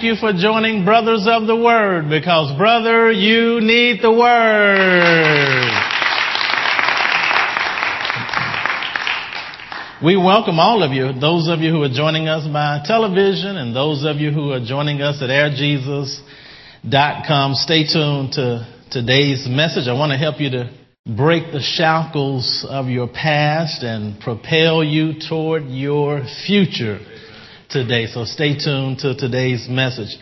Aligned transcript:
thank 0.00 0.14
you 0.14 0.18
for 0.18 0.32
joining 0.32 0.82
Brothers 0.82 1.26
of 1.28 1.46
the 1.46 1.54
Word 1.54 2.08
because, 2.08 2.56
brother, 2.56 3.12
you 3.12 3.60
need 3.60 4.00
the 4.00 4.10
Word. 4.10 5.68
We 10.02 10.16
welcome 10.16 10.58
all 10.58 10.82
of 10.82 10.92
you, 10.92 11.12
those 11.20 11.48
of 11.48 11.60
you 11.60 11.70
who 11.70 11.82
are 11.82 11.92
joining 11.92 12.28
us 12.28 12.50
by 12.50 12.80
television 12.86 13.58
and 13.58 13.76
those 13.76 14.06
of 14.06 14.16
you 14.16 14.30
who 14.30 14.52
are 14.52 14.64
joining 14.64 15.02
us 15.02 15.20
at 15.20 15.28
airjesus.com. 15.28 17.54
Stay 17.56 17.84
tuned 17.84 18.32
to 18.32 18.66
today's 18.90 19.46
message. 19.50 19.86
I 19.86 19.92
want 19.92 20.12
to 20.12 20.18
help 20.18 20.40
you 20.40 20.48
to 20.48 20.70
break 21.14 21.52
the 21.52 21.60
shackles 21.60 22.64
of 22.66 22.86
your 22.86 23.06
past 23.06 23.82
and 23.82 24.18
propel 24.18 24.82
you 24.82 25.12
toward 25.28 25.66
your 25.66 26.22
future 26.46 27.00
today. 27.70 28.06
So 28.06 28.24
stay 28.24 28.58
tuned 28.58 28.98
to 28.98 29.14
today's 29.14 29.68
message. 29.68 30.16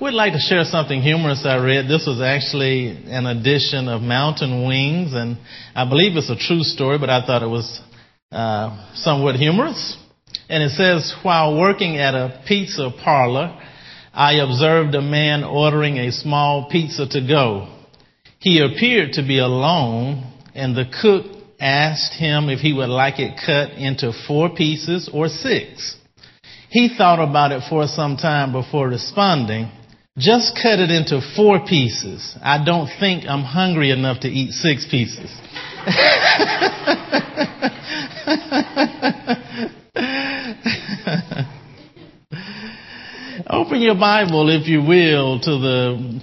We'd 0.00 0.12
like 0.12 0.32
to 0.32 0.38
share 0.38 0.64
something 0.64 1.02
humorous 1.02 1.44
I 1.44 1.56
read. 1.56 1.88
This 1.88 2.06
was 2.06 2.20
actually 2.20 2.88
an 3.06 3.26
edition 3.26 3.88
of 3.88 4.02
Mountain 4.02 4.66
Wings, 4.66 5.12
and 5.12 5.38
I 5.74 5.88
believe 5.88 6.16
it's 6.16 6.30
a 6.30 6.36
true 6.36 6.62
story, 6.62 6.98
but 6.98 7.10
I 7.10 7.24
thought 7.26 7.42
it 7.42 7.48
was 7.48 7.80
uh, 8.32 8.94
somewhat 8.94 9.36
humorous. 9.36 9.96
And 10.48 10.62
it 10.62 10.70
says, 10.70 11.14
while 11.22 11.58
working 11.58 11.96
at 11.96 12.14
a 12.14 12.42
pizza 12.46 12.90
parlor, 13.02 13.58
I 14.12 14.34
observed 14.34 14.94
a 14.94 15.02
man 15.02 15.44
ordering 15.44 15.98
a 15.98 16.12
small 16.12 16.68
pizza 16.70 17.06
to 17.08 17.26
go. 17.26 17.68
He 18.38 18.60
appeared 18.60 19.12
to 19.14 19.22
be 19.22 19.38
alone, 19.38 20.32
and 20.54 20.74
the 20.74 20.86
cook 21.00 21.26
asked 21.60 22.14
him 22.14 22.48
if 22.48 22.60
he 22.60 22.72
would 22.72 22.88
like 22.88 23.18
it 23.18 23.38
cut 23.44 23.72
into 23.72 24.12
four 24.26 24.50
pieces 24.54 25.10
or 25.12 25.28
six. 25.28 25.96
He 26.70 26.88
thought 26.96 27.18
about 27.18 27.50
it 27.50 27.64
for 27.68 27.88
some 27.88 28.16
time 28.16 28.52
before 28.52 28.88
responding. 28.88 29.72
Just 30.16 30.54
cut 30.54 30.78
it 30.78 30.90
into 30.90 31.20
four 31.34 31.66
pieces. 31.66 32.36
I 32.40 32.64
don't 32.64 32.88
think 33.00 33.24
I'm 33.26 33.42
hungry 33.42 33.90
enough 33.90 34.20
to 34.20 34.28
eat 34.28 34.52
six 34.52 34.86
pieces. 34.88 35.26
Open 43.50 43.80
your 43.80 43.96
Bible, 43.96 44.48
if 44.50 44.68
you 44.68 44.82
will, 44.82 45.40
to 45.40 45.50
the 45.50 46.22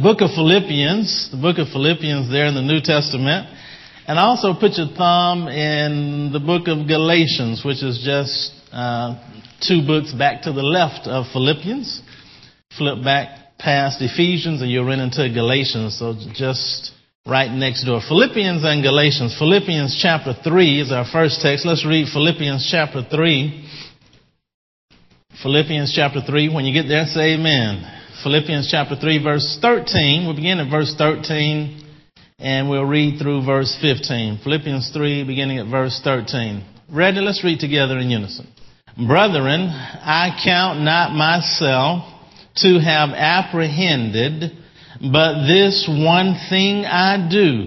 book 0.00 0.20
of 0.20 0.30
Philippians, 0.30 1.30
the 1.32 1.38
book 1.38 1.58
of 1.58 1.70
Philippians 1.70 2.30
there 2.30 2.46
in 2.46 2.54
the 2.54 2.62
New 2.62 2.80
Testament. 2.80 3.48
And 4.06 4.16
also 4.16 4.54
put 4.54 4.78
your 4.78 4.86
thumb 4.96 5.48
in 5.48 6.30
the 6.32 6.38
book 6.38 6.68
of 6.68 6.86
Galatians, 6.86 7.64
which 7.64 7.82
is 7.82 8.00
just 8.04 8.59
uh, 8.72 9.18
two 9.60 9.86
books 9.86 10.12
back 10.12 10.42
to 10.42 10.52
the 10.52 10.62
left 10.62 11.06
of 11.06 11.26
Philippians. 11.32 12.02
Flip 12.76 13.02
back 13.02 13.58
past 13.58 14.00
Ephesians 14.00 14.62
and 14.62 14.70
you'll 14.70 14.86
run 14.86 15.00
into 15.00 15.28
Galatians. 15.28 15.98
So 15.98 16.14
just 16.32 16.92
right 17.26 17.50
next 17.50 17.84
door. 17.84 18.00
Philippians 18.00 18.64
and 18.64 18.82
Galatians. 18.82 19.36
Philippians 19.38 19.98
chapter 20.00 20.34
3 20.34 20.80
is 20.80 20.92
our 20.92 21.04
first 21.04 21.40
text. 21.40 21.66
Let's 21.66 21.84
read 21.84 22.08
Philippians 22.08 22.68
chapter 22.70 23.02
3. 23.02 23.68
Philippians 25.42 25.92
chapter 25.94 26.20
3. 26.20 26.54
When 26.54 26.64
you 26.64 26.72
get 26.72 26.88
there, 26.88 27.06
say 27.06 27.34
amen. 27.34 27.84
Philippians 28.22 28.70
chapter 28.70 28.96
3 28.96 29.22
verse 29.22 29.58
13. 29.60 30.26
We'll 30.26 30.36
begin 30.36 30.58
at 30.58 30.70
verse 30.70 30.94
13 30.96 31.84
and 32.38 32.70
we'll 32.70 32.84
read 32.84 33.18
through 33.18 33.44
verse 33.44 33.76
15. 33.80 34.40
Philippians 34.42 34.90
3 34.92 35.24
beginning 35.24 35.58
at 35.58 35.66
verse 35.66 36.00
13. 36.02 36.64
Ready? 36.92 37.20
Let's 37.20 37.44
read 37.44 37.60
together 37.60 37.98
in 37.98 38.10
unison. 38.10 38.48
Brethren, 38.96 39.68
I 39.70 40.40
count 40.44 40.80
not 40.80 41.12
myself 41.12 42.02
to 42.56 42.78
have 42.80 43.10
apprehended, 43.10 44.52
but 45.12 45.46
this 45.46 45.88
one 45.88 46.36
thing 46.50 46.84
I 46.84 47.28
do, 47.30 47.66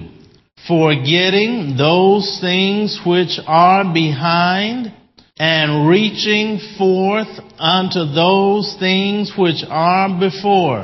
forgetting 0.67 1.75
those 1.77 2.39
things 2.41 2.99
which 3.05 3.39
are 3.47 3.93
behind 3.93 4.93
and 5.37 5.87
reaching 5.87 6.59
forth 6.77 7.39
unto 7.57 8.05
those 8.13 8.75
things 8.79 9.33
which 9.37 9.63
are 9.67 10.19
before. 10.19 10.83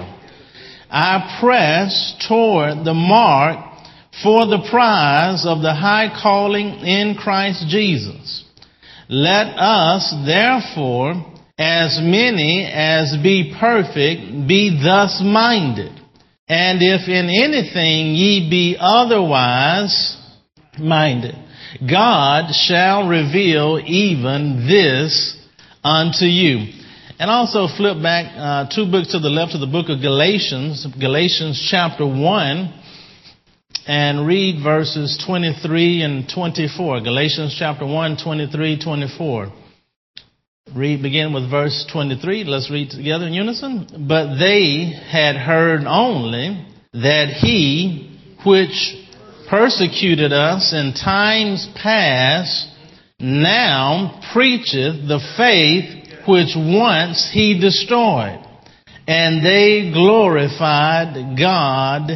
I 0.89 1.37
press 1.39 2.15
toward 2.27 2.83
the 2.83 2.95
mark 2.95 3.65
for 4.23 4.47
the 4.47 4.67
prize 4.71 5.45
of 5.45 5.61
the 5.61 5.73
high 5.73 6.09
calling 6.21 6.79
in 6.79 7.15
Christ 7.15 7.65
Jesus. 7.67 8.45
Let 9.11 9.57
us 9.57 10.13
therefore, 10.23 11.15
as 11.57 11.99
many 11.99 12.69
as 12.71 13.17
be 13.23 13.55
perfect, 13.59 14.47
be 14.47 14.79
thus 14.83 15.19
minded. 15.23 15.99
And 16.47 16.79
if 16.81 17.09
in 17.09 17.27
anything 17.27 18.13
ye 18.13 18.49
be 18.49 18.77
otherwise 18.79 20.15
minded, 20.77 21.35
God 21.89 22.53
shall 22.53 23.07
reveal 23.07 23.79
even 23.83 24.67
this 24.67 25.35
unto 25.83 26.25
you. 26.25 26.73
And 27.17 27.31
also 27.31 27.67
flip 27.67 28.01
back 28.03 28.31
uh, 28.37 28.69
two 28.73 28.89
books 28.91 29.11
to 29.11 29.19
the 29.19 29.29
left 29.29 29.55
of 29.55 29.59
the 29.59 29.67
book 29.67 29.89
of 29.89 30.01
Galatians, 30.01 30.85
Galatians 30.99 31.67
chapter 31.69 32.05
1, 32.05 32.73
and 33.87 34.25
read 34.27 34.63
verses 34.63 35.21
23 35.25 36.01
and 36.01 36.29
24. 36.33 37.01
Galatians 37.01 37.55
chapter 37.57 37.85
1, 37.85 38.17
23, 38.23 38.79
24. 38.79 39.53
Read, 40.75 41.01
begin 41.01 41.33
with 41.33 41.49
verse 41.49 41.85
23. 41.91 42.43
Let's 42.43 42.69
read 42.69 42.91
together 42.91 43.25
in 43.25 43.33
unison. 43.33 44.05
But 44.07 44.37
they 44.37 44.93
had 45.09 45.35
heard 45.35 45.85
only 45.85 46.65
that 46.93 47.29
he 47.29 48.19
which 48.45 48.95
persecuted 49.49 50.31
us 50.31 50.73
in 50.73 50.93
times 50.93 51.67
past 51.75 52.69
now 53.19 54.21
preacheth 54.31 55.07
the 55.07 55.19
faith 55.35 56.27
which 56.27 56.55
once 56.55 57.29
he 57.33 57.59
destroyed. 57.59 58.45
And 59.07 59.43
they 59.43 59.91
glorified 59.91 61.37
God 61.37 62.11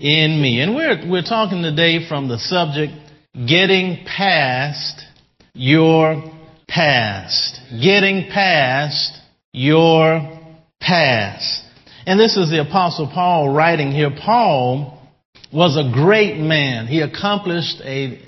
in 0.00 0.40
me. 0.40 0.60
And 0.60 0.74
we're, 0.74 1.08
we're 1.08 1.22
talking 1.22 1.62
today 1.62 2.08
from 2.08 2.28
the 2.28 2.38
subject, 2.38 2.92
getting 3.34 4.04
past 4.06 5.04
your 5.52 6.22
past. 6.68 7.60
Getting 7.70 8.30
past 8.30 9.18
your 9.52 10.38
past. 10.80 11.64
And 12.06 12.18
this 12.18 12.36
is 12.36 12.50
the 12.50 12.60
apostle 12.60 13.10
Paul 13.12 13.52
writing 13.52 13.92
here. 13.92 14.10
Paul 14.10 15.06
was 15.52 15.76
a 15.76 15.92
great 15.92 16.38
man. 16.38 16.86
He 16.86 17.02
accomplished 17.02 17.80
a, 17.84 18.22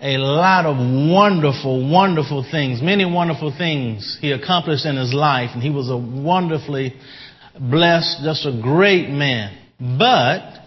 a 0.00 0.18
lot 0.18 0.64
of 0.64 0.76
wonderful, 0.76 1.90
wonderful 1.90 2.46
things, 2.48 2.80
many 2.80 3.04
wonderful 3.04 3.52
things 3.56 4.16
he 4.20 4.30
accomplished 4.30 4.86
in 4.86 4.96
his 4.96 5.12
life. 5.12 5.50
And 5.54 5.62
he 5.62 5.70
was 5.70 5.90
a 5.90 5.96
wonderfully 5.96 6.94
blessed, 7.58 8.22
just 8.22 8.46
a 8.46 8.60
great 8.62 9.08
man. 9.08 9.58
But 9.80 10.65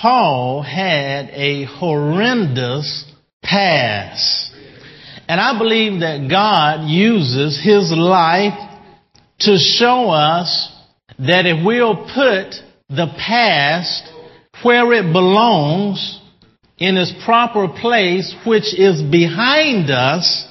Paul 0.00 0.62
had 0.62 1.30
a 1.30 1.64
horrendous 1.64 3.04
past. 3.42 4.50
And 5.28 5.40
I 5.40 5.56
believe 5.56 6.00
that 6.00 6.28
God 6.28 6.88
uses 6.88 7.60
his 7.62 7.92
life 7.92 8.58
to 9.40 9.56
show 9.56 10.10
us 10.10 10.70
that 11.18 11.46
if 11.46 11.64
we'll 11.64 11.96
put 11.96 12.54
the 12.88 13.06
past 13.16 14.10
where 14.62 14.92
it 14.92 15.12
belongs 15.12 16.20
in 16.78 16.96
its 16.96 17.12
proper 17.24 17.68
place, 17.68 18.34
which 18.46 18.78
is 18.78 19.02
behind 19.02 19.90
us, 19.90 20.46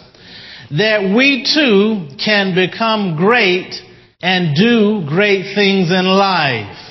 that 0.72 1.14
we 1.16 1.44
too 1.44 2.16
can 2.24 2.56
become 2.56 3.16
great 3.18 3.74
and 4.22 4.56
do 4.56 5.06
great 5.08 5.54
things 5.54 5.92
in 5.92 6.06
life. 6.06 6.83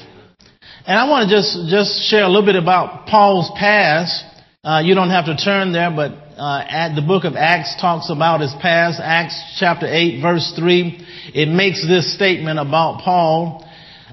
And 0.85 0.99
I 0.99 1.09
want 1.09 1.31
to 1.31 1.37
just, 1.37 1.71
just 1.71 2.11
share 2.11 2.25
a 2.25 2.29
little 2.29 2.45
bit 2.45 2.57
about 2.57 3.07
Paul's 3.07 3.53
past. 3.57 4.25
Uh, 4.65 4.83
you 4.85 4.97
don't 4.97 5.11
have 5.11 5.27
to 5.27 5.37
turn 5.37 5.73
there, 5.73 5.93
but 5.95 6.11
uh, 6.37 6.65
at 6.69 6.97
the 6.97 7.03
book 7.03 7.23
of 7.23 7.37
Acts 7.37 7.81
talks 7.81 8.11
about 8.11 8.41
his 8.41 8.53
past. 8.61 9.01
Acts 9.01 9.59
chapter 9.61 9.87
8 9.87 10.21
verse 10.21 10.53
3, 10.59 11.07
it 11.35 11.49
makes 11.49 11.87
this 11.87 12.13
statement 12.13 12.59
about 12.59 13.01
Paul. 13.03 13.65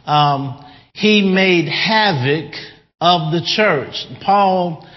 Um, 0.06 0.64
he 0.94 1.24
made 1.24 1.68
havoc 1.68 2.54
of 3.02 3.32
the 3.32 3.42
church. 3.44 4.06
Paul 4.22 4.88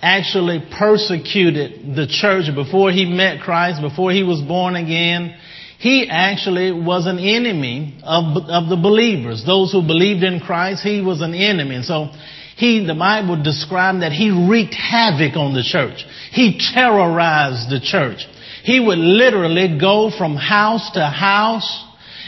actually 0.00 0.66
persecuted 0.78 1.94
the 1.94 2.06
church 2.06 2.46
before 2.54 2.90
he 2.90 3.04
met 3.04 3.42
Christ, 3.42 3.82
before 3.82 4.12
he 4.12 4.22
was 4.22 4.40
born 4.40 4.76
again. 4.76 5.36
He 5.78 6.08
actually 6.10 6.72
was 6.72 7.06
an 7.06 7.18
enemy 7.18 8.00
of, 8.02 8.36
of 8.48 8.68
the 8.68 8.76
believers. 8.76 9.44
Those 9.46 9.70
who 9.70 9.82
believed 9.82 10.24
in 10.24 10.40
Christ, 10.40 10.82
he 10.82 11.00
was 11.00 11.20
an 11.20 11.34
enemy. 11.34 11.76
And 11.76 11.84
so 11.84 12.10
he, 12.56 12.84
the 12.84 12.94
Bible 12.94 13.40
described 13.40 14.02
that 14.02 14.10
he 14.10 14.30
wreaked 14.30 14.74
havoc 14.74 15.36
on 15.36 15.54
the 15.54 15.62
church. 15.62 16.04
He 16.32 16.58
terrorized 16.74 17.70
the 17.70 17.78
church. 17.80 18.26
He 18.64 18.80
would 18.80 18.98
literally 18.98 19.78
go 19.78 20.10
from 20.10 20.34
house 20.34 20.90
to 20.94 21.06
house 21.06 21.84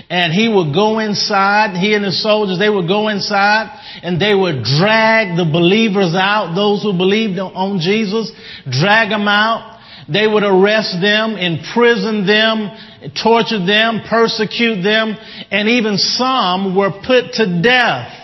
and 0.09 0.33
he 0.33 0.49
would 0.49 0.73
go 0.73 1.01
inside, 1.01 1.77
he 1.77 1.95
and 1.95 2.05
his 2.05 2.23
soldiers, 2.23 2.59
they 2.59 2.71
would 2.71 2.89
go 2.89 3.09
inside 3.09 3.69
and 4.03 4.21
they 4.21 4.35
would 4.35 4.63
drag 4.63 5.37
the 5.37 5.45
believers 5.45 6.15
out, 6.15 6.55
those 6.55 6.83
who 6.83 6.97
believed 6.97 7.39
on 7.39 7.81
Jesus, 7.81 8.33
drag 8.71 9.11
them 9.11 9.29
out. 9.29 9.70
They 10.13 10.27
would 10.27 10.43
arrest 10.43 11.01
them, 11.01 11.37
imprison 11.37 12.27
them, 12.27 12.71
torture 13.23 13.65
them, 13.65 14.03
persecute 14.09 14.83
them, 14.83 15.17
and 15.51 15.69
even 15.69 15.99
some 15.99 16.77
were 16.77 16.91
put 16.91 17.35
to 17.35 17.63
death. 17.63 18.17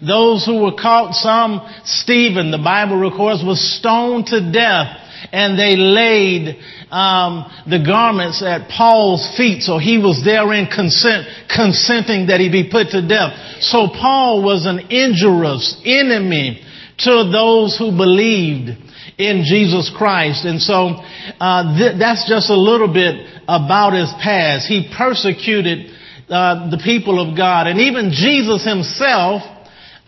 Those 0.00 0.44
who 0.44 0.62
were 0.62 0.74
caught, 0.74 1.14
some, 1.14 1.68
Stephen, 1.84 2.50
the 2.50 2.58
Bible 2.58 2.98
records, 2.98 3.42
was 3.44 3.60
stoned 3.60 4.26
to 4.26 4.52
death 4.52 5.04
and 5.32 5.58
they 5.58 5.76
laid 5.76 6.58
um, 6.90 7.50
the 7.66 7.82
garments 7.84 8.42
at 8.42 8.70
Paul's 8.70 9.36
feet, 9.36 9.62
so 9.62 9.78
he 9.78 9.98
was 9.98 10.24
therein 10.24 10.66
consent, 10.66 11.26
consenting 11.54 12.28
that 12.28 12.40
he 12.40 12.50
be 12.50 12.70
put 12.70 12.90
to 12.90 13.06
death. 13.06 13.34
So 13.60 13.88
Paul 13.88 14.42
was 14.42 14.66
an 14.66 14.90
injurious 14.90 15.80
enemy 15.84 16.62
to 16.98 17.30
those 17.30 17.76
who 17.76 17.90
believed 17.96 18.70
in 19.18 19.42
Jesus 19.44 19.90
Christ, 19.96 20.44
and 20.44 20.62
so 20.62 21.02
uh, 21.40 21.76
th- 21.76 21.98
that's 21.98 22.28
just 22.28 22.50
a 22.50 22.56
little 22.56 22.92
bit 22.92 23.26
about 23.48 23.92
his 23.92 24.12
past. 24.22 24.66
He 24.68 24.92
persecuted 24.96 25.90
uh, 26.28 26.70
the 26.70 26.80
people 26.82 27.18
of 27.18 27.36
God, 27.36 27.66
and 27.66 27.80
even 27.80 28.10
Jesus 28.12 28.64
himself 28.64 29.42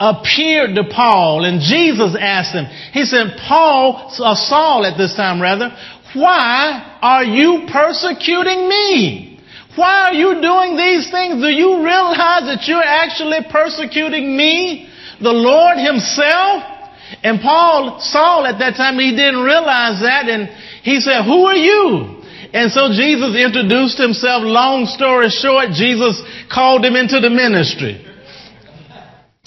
appeared 0.00 0.74
to 0.76 0.84
Paul 0.88 1.44
and 1.44 1.60
Jesus 1.60 2.16
asked 2.18 2.54
him, 2.54 2.64
he 2.92 3.04
said, 3.04 3.36
Paul, 3.46 4.08
uh, 4.18 4.34
Saul 4.34 4.86
at 4.86 4.96
this 4.96 5.14
time 5.14 5.42
rather, 5.42 5.76
why 6.14 6.98
are 7.02 7.22
you 7.22 7.68
persecuting 7.70 8.66
me? 8.66 9.40
Why 9.76 10.08
are 10.08 10.14
you 10.14 10.40
doing 10.40 10.76
these 10.76 11.10
things? 11.10 11.42
Do 11.42 11.48
you 11.48 11.84
realize 11.84 12.48
that 12.48 12.64
you're 12.66 12.82
actually 12.82 13.40
persecuting 13.52 14.36
me, 14.36 14.88
the 15.20 15.32
Lord 15.32 15.76
himself? 15.76 16.79
And 17.22 17.40
Paul, 17.40 18.00
Saul 18.00 18.46
at 18.46 18.58
that 18.58 18.76
time, 18.76 18.98
he 18.98 19.10
didn't 19.10 19.42
realize 19.42 20.00
that 20.00 20.28
and 20.28 20.48
he 20.82 21.00
said, 21.00 21.24
who 21.24 21.44
are 21.46 21.56
you? 21.56 22.22
And 22.52 22.72
so 22.72 22.88
Jesus 22.90 23.36
introduced 23.36 23.98
himself. 23.98 24.42
Long 24.44 24.86
story 24.86 25.28
short, 25.30 25.70
Jesus 25.70 26.20
called 26.50 26.84
him 26.84 26.96
into 26.96 27.20
the 27.20 27.30
ministry. 27.30 28.04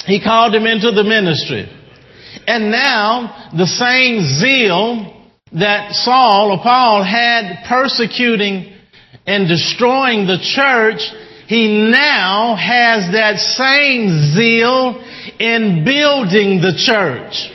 He 0.06 0.22
called 0.22 0.54
him 0.56 0.66
into 0.66 0.92
the 0.92 1.04
ministry. 1.04 1.68
And 2.48 2.72
now 2.72 3.52
the 3.56 3.68
same 3.68 4.22
zeal 4.22 5.26
that 5.54 5.94
Saul 5.94 6.52
or 6.52 6.64
Paul 6.64 7.04
had 7.04 7.66
persecuting 7.68 8.74
and 9.26 9.48
destroying 9.48 10.26
the 10.26 10.40
church, 10.42 11.02
he 11.48 11.90
now 11.90 12.56
has 12.56 13.12
that 13.14 13.38
same 13.38 14.34
zeal 14.34 15.02
in 15.40 15.84
building 15.86 16.62
the 16.62 16.74
church. 16.76 17.50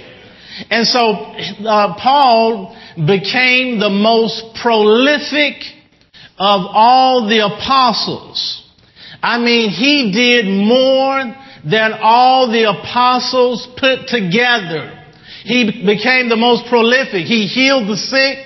And 0.71 0.87
so 0.87 1.01
uh, 1.01 1.95
Paul 2.01 2.77
became 2.97 3.79
the 3.79 3.91
most 3.91 4.57
prolific 4.61 5.63
of 6.39 6.63
all 6.67 7.29
the 7.29 7.45
apostles. 7.45 8.65
I 9.23 9.39
mean, 9.39 9.71
he 9.71 10.13
did 10.13 10.47
more 10.47 11.35
than 11.69 11.93
all 12.01 12.51
the 12.51 12.69
apostles 12.71 13.67
put 13.77 14.07
together. 14.07 14.95
He 15.45 15.85
became 15.85 16.29
the 16.29 16.37
most 16.37 16.69
prolific. 16.69 17.27
He 17.27 17.47
healed 17.47 17.89
the 17.89 17.97
sick. 17.97 18.39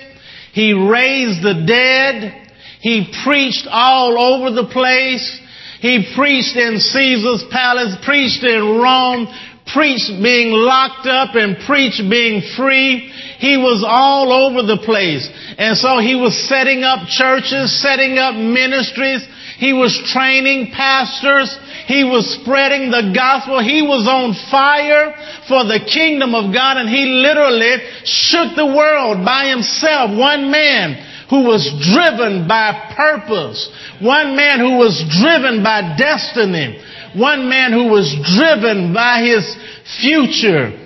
He 0.53 0.73
raised 0.73 1.43
the 1.43 1.65
dead. 1.65 2.51
He 2.81 3.11
preached 3.23 3.67
all 3.69 4.17
over 4.17 4.51
the 4.51 4.67
place. 4.71 5.39
He 5.79 6.13
preached 6.15 6.55
in 6.55 6.79
Caesar's 6.79 7.43
palace, 7.51 7.95
preached 8.05 8.43
in 8.43 8.79
Rome, 8.79 9.27
preached 9.73 10.11
being 10.21 10.51
locked 10.53 11.07
up 11.07 11.35
and 11.35 11.57
preached 11.65 12.01
being 12.09 12.41
free. 12.55 13.11
He 13.39 13.57
was 13.57 13.83
all 13.85 14.31
over 14.31 14.61
the 14.61 14.77
place. 14.77 15.27
And 15.57 15.77
so 15.77 15.99
he 15.99 16.15
was 16.15 16.37
setting 16.47 16.83
up 16.83 17.07
churches, 17.07 17.81
setting 17.81 18.17
up 18.17 18.35
ministries. 18.35 19.27
He 19.57 19.73
was 19.73 19.91
training 20.13 20.71
pastors. 20.71 21.57
He 21.87 22.03
was 22.03 22.25
spreading 22.39 22.91
the 22.91 23.11
gospel. 23.13 23.61
He 23.61 23.81
was 23.81 24.07
on 24.07 24.33
fire 24.49 25.13
for 25.47 25.65
the 25.65 25.83
kingdom 25.83 26.35
of 26.35 26.53
God 26.53 26.77
and 26.77 26.87
he 26.87 27.05
literally 27.05 27.83
shook 28.05 28.55
the 28.55 28.65
world 28.65 29.25
by 29.25 29.49
himself. 29.49 30.11
One 30.17 30.49
man 30.49 30.95
who 31.29 31.43
was 31.43 31.65
driven 31.91 32.47
by 32.47 32.93
purpose. 32.95 33.69
One 33.99 34.35
man 34.35 34.59
who 34.59 34.77
was 34.77 35.03
driven 35.09 35.63
by 35.63 35.95
destiny. 35.97 36.79
One 37.15 37.49
man 37.49 37.71
who 37.71 37.87
was 37.87 38.13
driven 38.37 38.93
by 38.93 39.21
his 39.21 39.57
future. 40.01 40.79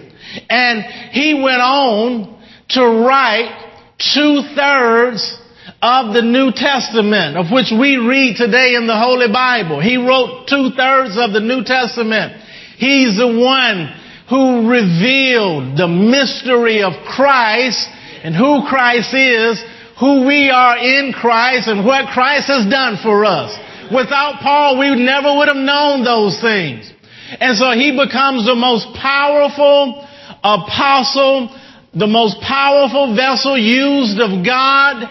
And 0.49 0.83
he 1.11 1.33
went 1.41 1.61
on 1.61 2.41
to 2.69 2.81
write 2.81 3.65
two 3.97 4.43
thirds 4.55 5.39
of 5.81 6.13
the 6.13 6.21
New 6.21 6.51
Testament, 6.51 7.37
of 7.37 7.51
which 7.51 7.71
we 7.71 7.97
read 7.97 8.35
today 8.35 8.75
in 8.75 8.87
the 8.87 8.97
Holy 8.97 9.31
Bible. 9.31 9.79
He 9.79 9.97
wrote 9.97 10.47
two 10.47 10.71
thirds 10.75 11.17
of 11.17 11.33
the 11.33 11.39
New 11.39 11.63
Testament. 11.63 12.33
He's 12.77 13.17
the 13.17 13.27
one 13.27 13.93
who 14.29 14.69
revealed 14.69 15.77
the 15.77 15.87
mystery 15.87 16.83
of 16.83 16.93
Christ 17.05 17.87
and 18.23 18.35
who 18.35 18.65
Christ 18.67 19.13
is, 19.13 19.63
who 19.99 20.25
we 20.25 20.49
are 20.49 20.77
in 20.77 21.13
Christ 21.13 21.67
and 21.67 21.85
what 21.85 22.13
Christ 22.13 22.47
has 22.47 22.69
done 22.69 22.97
for 23.01 23.25
us. 23.25 23.57
Without 23.93 24.39
Paul, 24.41 24.79
we 24.79 24.95
never 24.95 25.37
would 25.37 25.47
have 25.47 25.57
known 25.57 26.03
those 26.03 26.39
things. 26.41 26.91
And 27.39 27.57
so 27.57 27.71
he 27.71 27.91
becomes 27.91 28.45
the 28.45 28.55
most 28.55 28.87
powerful 28.95 30.07
apostle, 30.43 31.55
the 31.93 32.07
most 32.07 32.39
powerful 32.41 33.15
vessel 33.15 33.57
used 33.57 34.19
of 34.19 34.45
God 34.45 35.07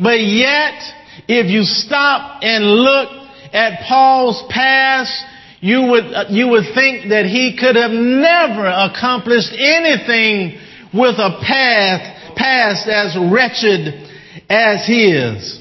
but 0.00 0.20
yet, 0.20 0.82
if 1.28 1.50
you 1.50 1.62
stop 1.62 2.42
and 2.42 2.64
look 2.64 3.08
at 3.52 3.86
Paul's 3.86 4.42
past, 4.50 5.12
you 5.60 5.82
would, 5.82 6.04
you 6.30 6.48
would 6.48 6.74
think 6.74 7.10
that 7.10 7.26
he 7.26 7.56
could 7.58 7.76
have 7.76 7.92
never 7.92 8.66
accomplished 8.66 9.52
anything 9.52 10.58
with 10.92 11.16
a 11.18 11.38
path, 11.42 12.36
past 12.36 12.88
as 12.88 13.16
wretched 13.30 14.10
as 14.50 14.86
his. 14.86 15.60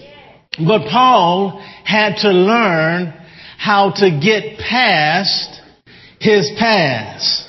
But 0.57 0.89
Paul 0.89 1.63
had 1.83 2.17
to 2.17 2.29
learn 2.29 3.13
how 3.57 3.91
to 3.91 4.09
get 4.11 4.59
past 4.59 5.61
his 6.19 6.51
past 6.57 7.47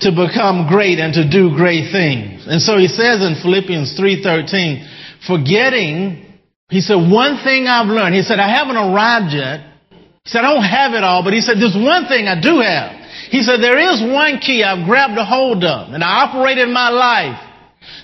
to 0.00 0.10
become 0.10 0.66
great 0.68 0.98
and 0.98 1.14
to 1.14 1.28
do 1.28 1.54
great 1.54 1.92
things. 1.92 2.46
And 2.46 2.60
so 2.60 2.76
he 2.78 2.88
says 2.88 3.22
in 3.22 3.40
Philippians 3.42 3.98
3:13, 3.98 5.26
forgetting 5.26 6.24
he 6.70 6.80
said, 6.80 6.96
one 6.96 7.44
thing 7.44 7.66
I've 7.66 7.86
learned, 7.86 8.14
he 8.14 8.22
said, 8.22 8.40
I 8.40 8.48
haven't 8.48 8.76
arrived 8.76 9.32
yet. 9.32 9.60
He 10.24 10.30
said, 10.30 10.42
I 10.42 10.54
don't 10.54 10.64
have 10.64 10.94
it 10.94 11.04
all, 11.04 11.22
but 11.22 11.32
he 11.32 11.40
said, 11.40 11.60
there's 11.60 11.76
one 11.76 12.08
thing 12.08 12.26
I 12.26 12.40
do 12.40 12.60
have. 12.60 12.92
He 13.30 13.42
said, 13.42 13.60
there 13.60 13.78
is 13.78 14.02
one 14.02 14.38
key 14.38 14.64
I've 14.64 14.86
grabbed 14.86 15.18
a 15.18 15.24
hold 15.24 15.62
of 15.62 15.92
and 15.92 16.02
I 16.02 16.24
operate 16.26 16.58
in 16.58 16.72
my 16.72 16.88
life 16.88 17.38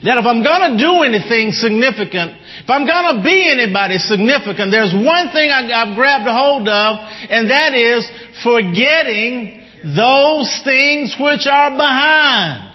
that 0.02 0.16
if 0.16 0.24
I'm 0.24 0.42
going 0.42 0.72
to 0.72 0.74
do 0.80 1.04
anything 1.04 1.52
significant, 1.52 2.40
if 2.64 2.70
I'm 2.70 2.88
going 2.88 3.16
to 3.16 3.22
be 3.22 3.48
anybody 3.52 3.98
significant, 3.98 4.72
there's 4.72 4.94
one 4.96 5.28
thing 5.32 5.50
I, 5.52 5.84
have 5.84 5.96
grabbed 5.96 6.24
a 6.24 6.32
hold 6.32 6.68
of, 6.68 6.90
and 7.28 7.50
that 7.50 7.76
is 7.76 8.08
forgetting 8.40 9.60
those 9.96 10.48
things 10.64 11.16
which 11.20 11.46
are 11.46 11.70
behind. 11.70 12.68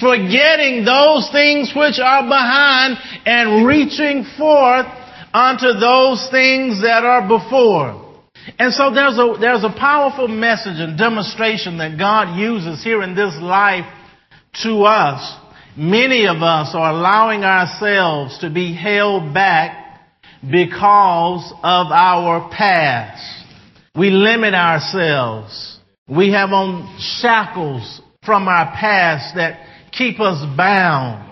Forgetting 0.00 0.84
those 0.84 1.30
things 1.30 1.70
which 1.76 2.00
are 2.02 2.22
behind 2.26 2.98
and 3.26 3.66
reaching 3.66 4.26
forth 4.36 4.86
unto 5.32 5.78
those 5.78 6.26
things 6.30 6.82
that 6.82 7.04
are 7.04 7.28
before. 7.28 8.02
And 8.58 8.72
so 8.72 8.92
there's 8.92 9.18
a, 9.18 9.36
there's 9.38 9.62
a 9.64 9.70
powerful 9.70 10.26
message 10.26 10.78
and 10.78 10.98
demonstration 10.98 11.78
that 11.78 11.98
God 11.98 12.36
uses 12.36 12.82
here 12.82 13.02
in 13.02 13.14
this 13.14 13.34
life 13.40 13.86
to 14.64 14.82
us. 14.82 15.41
Many 15.76 16.26
of 16.26 16.42
us 16.42 16.74
are 16.74 16.90
allowing 16.90 17.44
ourselves 17.44 18.38
to 18.40 18.50
be 18.50 18.74
held 18.74 19.32
back 19.32 20.02
because 20.42 21.50
of 21.62 21.86
our 21.90 22.50
past. 22.50 23.46
We 23.94 24.10
limit 24.10 24.52
ourselves. 24.52 25.78
We 26.06 26.32
have 26.32 26.50
on 26.50 26.98
shackles 26.98 28.02
from 28.22 28.48
our 28.48 28.66
past 28.66 29.34
that 29.36 29.66
keep 29.92 30.20
us 30.20 30.44
bound. 30.56 31.30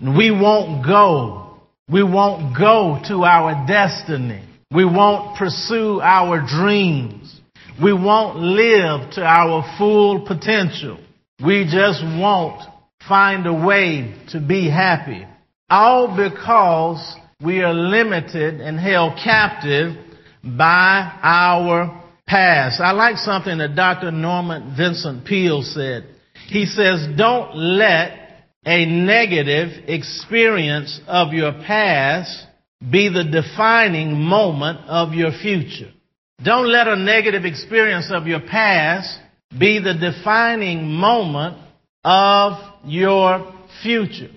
We 0.00 0.32
won't 0.32 0.84
go. 0.84 1.58
We 1.88 2.02
won't 2.02 2.58
go 2.58 3.00
to 3.06 3.22
our 3.22 3.66
destiny. 3.68 4.42
We 4.72 4.84
won't 4.84 5.38
pursue 5.38 6.00
our 6.00 6.44
dreams. 6.44 7.40
We 7.80 7.92
won't 7.92 8.38
live 8.38 9.12
to 9.12 9.22
our 9.22 9.64
full 9.78 10.26
potential. 10.26 10.98
We 11.44 11.68
just 11.70 12.02
won't 12.02 12.62
find 13.08 13.46
a 13.46 13.52
way 13.52 14.14
to 14.28 14.40
be 14.40 14.68
happy. 14.68 15.26
All 15.68 16.16
because 16.16 17.16
we 17.42 17.60
are 17.60 17.74
limited 17.74 18.60
and 18.60 18.78
held 18.78 19.18
captive 19.22 19.96
by 20.42 21.18
our 21.22 22.02
past. 22.26 22.80
I 22.80 22.92
like 22.92 23.16
something 23.16 23.58
that 23.58 23.74
Dr. 23.74 24.10
Norman 24.10 24.74
Vincent 24.76 25.24
Peale 25.26 25.62
said. 25.62 26.06
He 26.48 26.66
says, 26.66 27.06
don't 27.16 27.56
let 27.56 28.44
a 28.64 28.84
negative 28.84 29.88
experience 29.88 31.00
of 31.06 31.32
your 31.32 31.52
past 31.52 32.46
be 32.90 33.08
the 33.08 33.24
defining 33.24 34.20
moment 34.20 34.80
of 34.88 35.14
your 35.14 35.32
future. 35.32 35.92
Don't 36.42 36.70
let 36.70 36.88
a 36.88 36.96
negative 36.96 37.44
experience 37.44 38.10
of 38.10 38.26
your 38.26 38.40
past 38.40 39.18
be 39.56 39.78
the 39.78 39.94
defining 39.94 40.88
moment 40.88 41.58
of 42.06 42.52
your 42.84 43.52
future. 43.82 44.30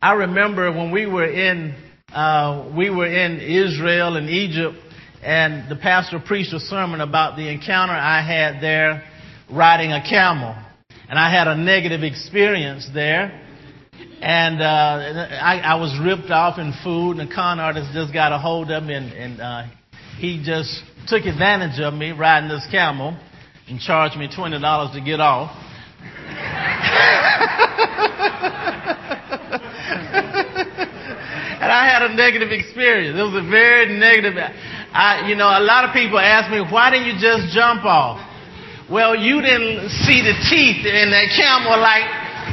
I 0.00 0.12
remember 0.12 0.70
when 0.70 0.90
we 0.90 1.06
were 1.06 1.24
in 1.24 1.74
uh, 2.12 2.70
we 2.76 2.90
were 2.90 3.06
in 3.06 3.40
Israel 3.40 4.16
and 4.16 4.28
Egypt, 4.28 4.76
and 5.22 5.70
the 5.70 5.76
pastor 5.76 6.20
preached 6.20 6.52
a 6.52 6.60
sermon 6.60 7.00
about 7.00 7.36
the 7.36 7.48
encounter 7.48 7.94
I 7.94 8.20
had 8.20 8.62
there 8.62 9.04
riding 9.50 9.90
a 9.90 10.02
camel, 10.02 10.54
and 11.08 11.18
I 11.18 11.30
had 11.30 11.48
a 11.48 11.56
negative 11.56 12.02
experience 12.02 12.86
there. 12.92 13.42
And 14.20 14.60
uh, 14.60 15.28
I, 15.40 15.60
I 15.64 15.74
was 15.76 15.98
ripped 16.04 16.30
off 16.30 16.58
in 16.58 16.74
food, 16.84 17.18
and 17.18 17.30
the 17.30 17.34
con 17.34 17.58
artist 17.58 17.88
just 17.94 18.12
got 18.12 18.32
a 18.32 18.38
hold 18.38 18.70
of 18.70 18.82
me, 18.82 18.94
and, 18.94 19.12
and 19.12 19.40
uh, 19.40 19.62
he 20.18 20.42
just 20.44 20.82
took 21.06 21.24
advantage 21.24 21.80
of 21.80 21.94
me 21.94 22.10
riding 22.10 22.50
this 22.50 22.66
camel 22.70 23.18
and 23.66 23.80
charged 23.80 24.18
me 24.18 24.28
twenty 24.34 24.60
dollars 24.60 24.94
to 24.94 25.00
get 25.00 25.20
off. 25.20 25.64
And 31.58 31.72
I 31.72 31.84
had 31.84 32.02
a 32.02 32.14
negative 32.14 32.50
experience. 32.52 33.18
It 33.18 33.22
was 33.22 33.34
a 33.34 33.48
very 33.48 33.98
negative. 33.98 34.34
I, 34.38 35.28
you 35.28 35.36
know, 35.36 35.48
a 35.48 35.60
lot 35.60 35.84
of 35.84 35.92
people 35.92 36.18
ask 36.18 36.50
me, 36.50 36.60
why 36.60 36.90
didn't 36.90 37.06
you 37.06 37.18
just 37.20 37.52
jump 37.52 37.84
off? 37.84 38.24
Well, 38.88 39.14
you 39.14 39.42
didn't 39.42 39.90
see 40.06 40.24
the 40.24 40.32
teeth 40.48 40.86
in 40.86 41.10
that 41.12 41.28
camel 41.36 41.76
like 41.76 42.08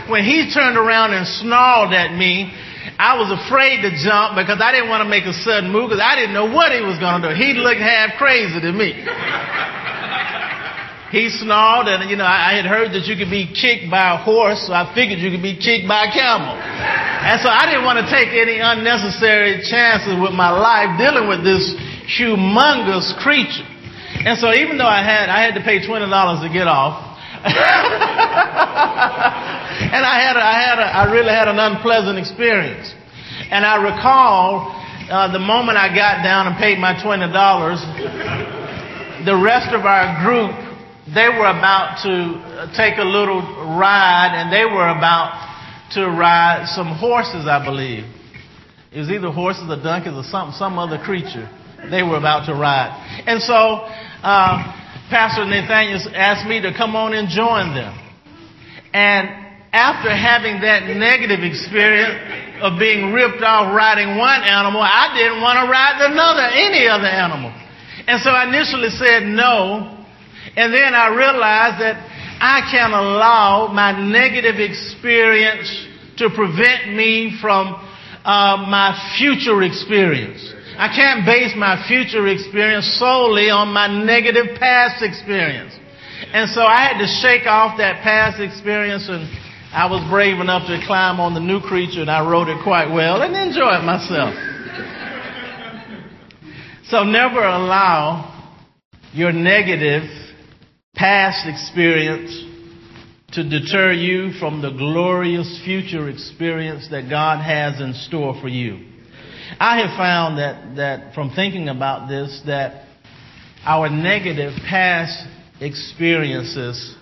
when 0.10 0.24
he 0.24 0.52
turned 0.52 0.78
around 0.78 1.14
and 1.14 1.26
snarled 1.26 1.94
at 1.94 2.14
me, 2.14 2.52
I 3.00 3.18
was 3.20 3.32
afraid 3.32 3.82
to 3.84 3.92
jump 4.04 4.36
because 4.36 4.62
I 4.62 4.72
didn't 4.72 4.90
want 4.90 5.04
to 5.04 5.10
make 5.10 5.26
a 5.26 5.34
sudden 5.34 5.72
move 5.72 5.90
because 5.90 6.04
I 6.04 6.16
didn't 6.16 6.34
know 6.34 6.48
what 6.48 6.72
he 6.72 6.82
was 6.82 7.00
going 7.00 7.22
to 7.22 7.30
do. 7.30 7.36
He 7.36 7.54
looked 7.54 7.82
half 7.82 8.18
crazy 8.18 8.60
to 8.62 8.72
me. 8.72 8.96
He 11.12 11.30
snarled, 11.30 11.88
and 11.88 12.10
you 12.10 12.18
know, 12.18 12.26
I, 12.26 12.52
I 12.52 12.54
had 12.58 12.66
heard 12.66 12.90
that 12.98 13.06
you 13.06 13.14
could 13.14 13.30
be 13.30 13.46
kicked 13.46 13.94
by 13.94 14.18
a 14.18 14.18
horse, 14.18 14.66
so 14.66 14.74
I 14.74 14.90
figured 14.98 15.22
you 15.22 15.30
could 15.30 15.46
be 15.46 15.54
kicked 15.54 15.86
by 15.86 16.10
a 16.10 16.12
camel. 16.12 16.50
And 16.50 17.38
so 17.42 17.50
I 17.50 17.70
didn't 17.70 17.86
want 17.86 18.02
to 18.02 18.08
take 18.10 18.34
any 18.34 18.58
unnecessary 18.58 19.62
chances 19.62 20.18
with 20.18 20.34
my 20.34 20.50
life 20.50 20.98
dealing 20.98 21.30
with 21.30 21.46
this 21.46 21.78
humongous 22.10 23.14
creature. 23.22 23.66
And 24.26 24.34
so 24.42 24.50
even 24.50 24.82
though 24.82 24.90
I 24.90 25.06
had 25.06 25.30
I 25.30 25.46
had 25.46 25.54
to 25.54 25.62
pay 25.62 25.86
twenty 25.86 26.10
dollars 26.10 26.42
to 26.42 26.50
get 26.50 26.66
off, 26.66 26.98
and 27.46 27.54
I 30.02 30.18
had, 30.18 30.34
a, 30.34 30.42
I 30.42 30.58
had, 30.66 30.80
a, 30.82 30.88
I 30.90 31.04
really 31.14 31.30
had 31.30 31.48
an 31.48 31.62
unpleasant 31.62 32.18
experience. 32.18 32.90
And 33.54 33.62
I 33.62 33.78
recall 33.78 34.74
uh, 35.14 35.30
the 35.32 35.38
moment 35.38 35.78
I 35.78 35.94
got 35.94 36.26
down 36.26 36.50
and 36.50 36.58
paid 36.58 36.82
my 36.82 36.98
twenty 36.98 37.30
dollars, 37.30 37.78
the 39.30 39.38
rest 39.38 39.70
of 39.78 39.86
our 39.86 40.26
group 40.26 40.58
they 41.16 41.30
were 41.30 41.48
about 41.48 42.04
to 42.04 42.12
uh, 42.12 42.78
take 42.78 43.00
a 43.00 43.08
little 43.08 43.42
ride, 43.80 44.36
and 44.36 44.52
they 44.52 44.66
were 44.66 44.90
about 44.90 45.32
to 45.94 46.06
ride 46.06 46.68
some 46.68 46.96
horses, 46.98 47.48
I 47.48 47.64
believe. 47.64 48.04
It 48.92 49.00
was 49.00 49.10
either 49.10 49.32
horses 49.32 49.64
or 49.70 49.82
donkeys 49.82 50.14
or 50.14 50.24
some 50.24 50.52
some 50.52 50.78
other 50.78 51.00
creature 51.00 51.50
they 51.90 52.04
were 52.04 52.18
about 52.18 52.46
to 52.48 52.54
ride. 52.54 52.90
And 53.28 53.42
so 53.42 53.86
uh, 54.24 54.56
Pastor 55.10 55.46
Nathaniel 55.46 56.02
asked 56.16 56.48
me 56.48 56.62
to 56.62 56.74
come 56.74 56.96
on 56.96 57.14
and 57.14 57.30
join 57.30 57.76
them. 57.76 57.94
And 58.94 59.30
after 59.74 60.10
having 60.10 60.62
that 60.62 60.88
negative 60.88 61.44
experience 61.44 62.64
of 62.64 62.80
being 62.80 63.12
ripped 63.12 63.44
off 63.44 63.76
riding 63.76 64.18
one 64.18 64.42
animal, 64.42 64.82
I 64.82 65.12
didn't 65.14 65.42
want 65.42 65.60
to 65.60 65.68
ride 65.68 66.00
another, 66.00 66.48
any 66.56 66.88
other 66.88 67.12
animal. 67.12 67.52
And 68.08 68.22
so 68.22 68.30
I 68.32 68.48
initially 68.48 68.90
said 68.90 69.28
no. 69.28 69.95
And 70.56 70.74
then 70.74 70.94
I 70.94 71.12
realized 71.12 71.82
that 71.82 72.00
I 72.40 72.68
can't 72.72 72.94
allow 72.94 73.72
my 73.74 73.92
negative 73.92 74.60
experience 74.60 75.68
to 76.18 76.30
prevent 76.30 76.96
me 76.96 77.38
from 77.42 77.76
uh, 78.24 78.64
my 78.68 78.96
future 79.18 79.62
experience. 79.64 80.54
I 80.78 80.88
can't 80.90 81.26
base 81.26 81.54
my 81.56 81.84
future 81.88 82.28
experience 82.28 82.98
solely 83.00 83.50
on 83.50 83.72
my 83.72 83.88
negative 83.88 84.60
past 84.60 85.04
experience. 85.04 85.74
And 86.34 86.50
so 86.50 86.62
I 86.62 86.88
had 86.88 87.00
to 87.00 87.08
shake 87.08 87.48
off 87.48 87.78
that 87.78 88.04
past 88.04 88.42
experience 88.42 89.08
and 89.08 89.28
I 89.72 89.88
was 89.92 90.04
brave 90.10 90.40
enough 90.40 90.68
to 90.68 90.80
climb 90.88 91.20
on 91.20 91.34
the 91.34 91.40
new 91.40 91.60
creature 91.60 92.02
and 92.02 92.12
I 92.12 92.28
rode 92.28 92.48
it 92.48 92.64
quite 92.64 92.92
well 92.92 93.22
and 93.22 93.36
enjoyed 93.36 93.84
myself. 93.84 94.34
So 96.88 97.04
never 97.04 97.44
allow 97.44 98.32
your 99.14 99.32
negative 99.32 100.04
past 100.96 101.46
experience 101.48 102.44
to 103.34 103.48
deter 103.48 103.92
you 103.92 104.32
from 104.40 104.62
the 104.62 104.72
glorious 104.72 105.62
future 105.66 106.10
experience 106.10 106.88
that 106.90 107.10
God 107.10 107.44
has 107.44 107.82
in 107.82 107.94
store 107.94 108.40
for 108.42 108.48
you. 108.48 108.86
I 109.60 109.80
have 109.80 109.98
found 109.98 110.38
that, 110.38 110.76
that 110.78 111.14
from 111.14 111.32
thinking 111.32 111.70
about 111.70 112.08
this, 112.08 112.42
that 112.48 112.88
our 113.64 113.90
negative 113.90 114.54
past 114.68 115.28
experiences 115.60 116.96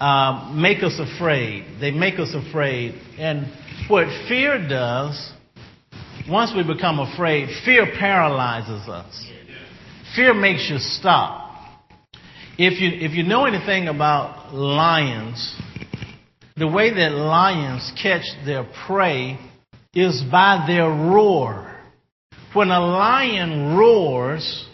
um, 0.00 0.60
make 0.60 0.82
us 0.82 0.98
afraid. 0.98 1.78
They 1.80 1.90
make 1.90 2.18
us 2.18 2.34
afraid. 2.34 2.94
And 3.18 3.46
what 3.88 4.06
fear 4.28 4.68
does, 4.68 5.32
once 6.28 6.52
we 6.54 6.62
become 6.62 7.00
afraid, 7.00 7.48
fear 7.64 7.86
paralyzes 7.98 8.88
us. 8.88 9.26
Fear 10.14 10.34
makes 10.34 10.68
you 10.70 10.78
stop. 10.78 11.47
If 12.60 12.80
you, 12.80 12.90
if 12.92 13.12
you 13.12 13.22
know 13.22 13.44
anything 13.44 13.86
about 13.86 14.52
lions, 14.52 15.56
the 16.56 16.66
way 16.66 16.92
that 16.92 17.12
lions 17.12 17.92
catch 18.02 18.24
their 18.44 18.68
prey 18.84 19.38
is 19.94 20.24
by 20.28 20.64
their 20.66 20.88
roar. 20.88 21.78
When 22.54 22.70
a 22.70 22.80
lion 22.80 23.76
roars, 23.76 24.66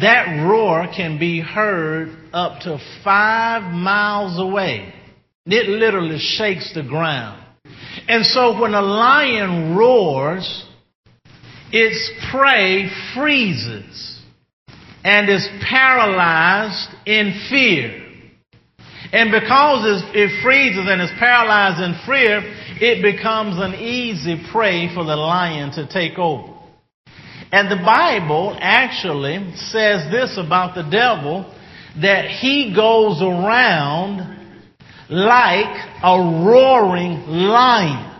that 0.00 0.42
roar 0.48 0.88
can 0.96 1.18
be 1.18 1.42
heard 1.42 2.16
up 2.32 2.60
to 2.62 2.78
five 3.04 3.62
miles 3.74 4.40
away. 4.40 4.94
It 5.44 5.68
literally 5.68 6.18
shakes 6.18 6.72
the 6.72 6.82
ground. 6.82 7.44
And 8.08 8.24
so 8.24 8.58
when 8.58 8.72
a 8.72 8.80
lion 8.80 9.76
roars, 9.76 10.64
its 11.70 12.10
prey 12.30 12.88
freezes 13.14 14.15
and 15.06 15.30
is 15.30 15.48
paralyzed 15.62 16.90
in 17.06 17.46
fear. 17.48 18.02
And 19.12 19.30
because 19.30 20.02
it 20.12 20.42
freezes 20.42 20.84
and 20.88 21.00
is 21.00 21.12
paralyzed 21.16 21.80
in 21.80 21.94
fear, 22.04 22.42
it 22.80 23.02
becomes 23.02 23.54
an 23.56 23.74
easy 23.76 24.44
prey 24.50 24.92
for 24.92 25.04
the 25.04 25.14
lion 25.14 25.70
to 25.74 25.86
take 25.86 26.18
over. 26.18 26.52
And 27.52 27.70
the 27.70 27.80
Bible 27.84 28.58
actually 28.60 29.54
says 29.54 30.10
this 30.10 30.36
about 30.36 30.74
the 30.74 30.82
devil 30.90 31.54
that 32.02 32.28
he 32.28 32.74
goes 32.74 33.22
around 33.22 34.34
like 35.08 35.86
a 36.02 36.18
roaring 36.44 37.28
lion, 37.28 38.12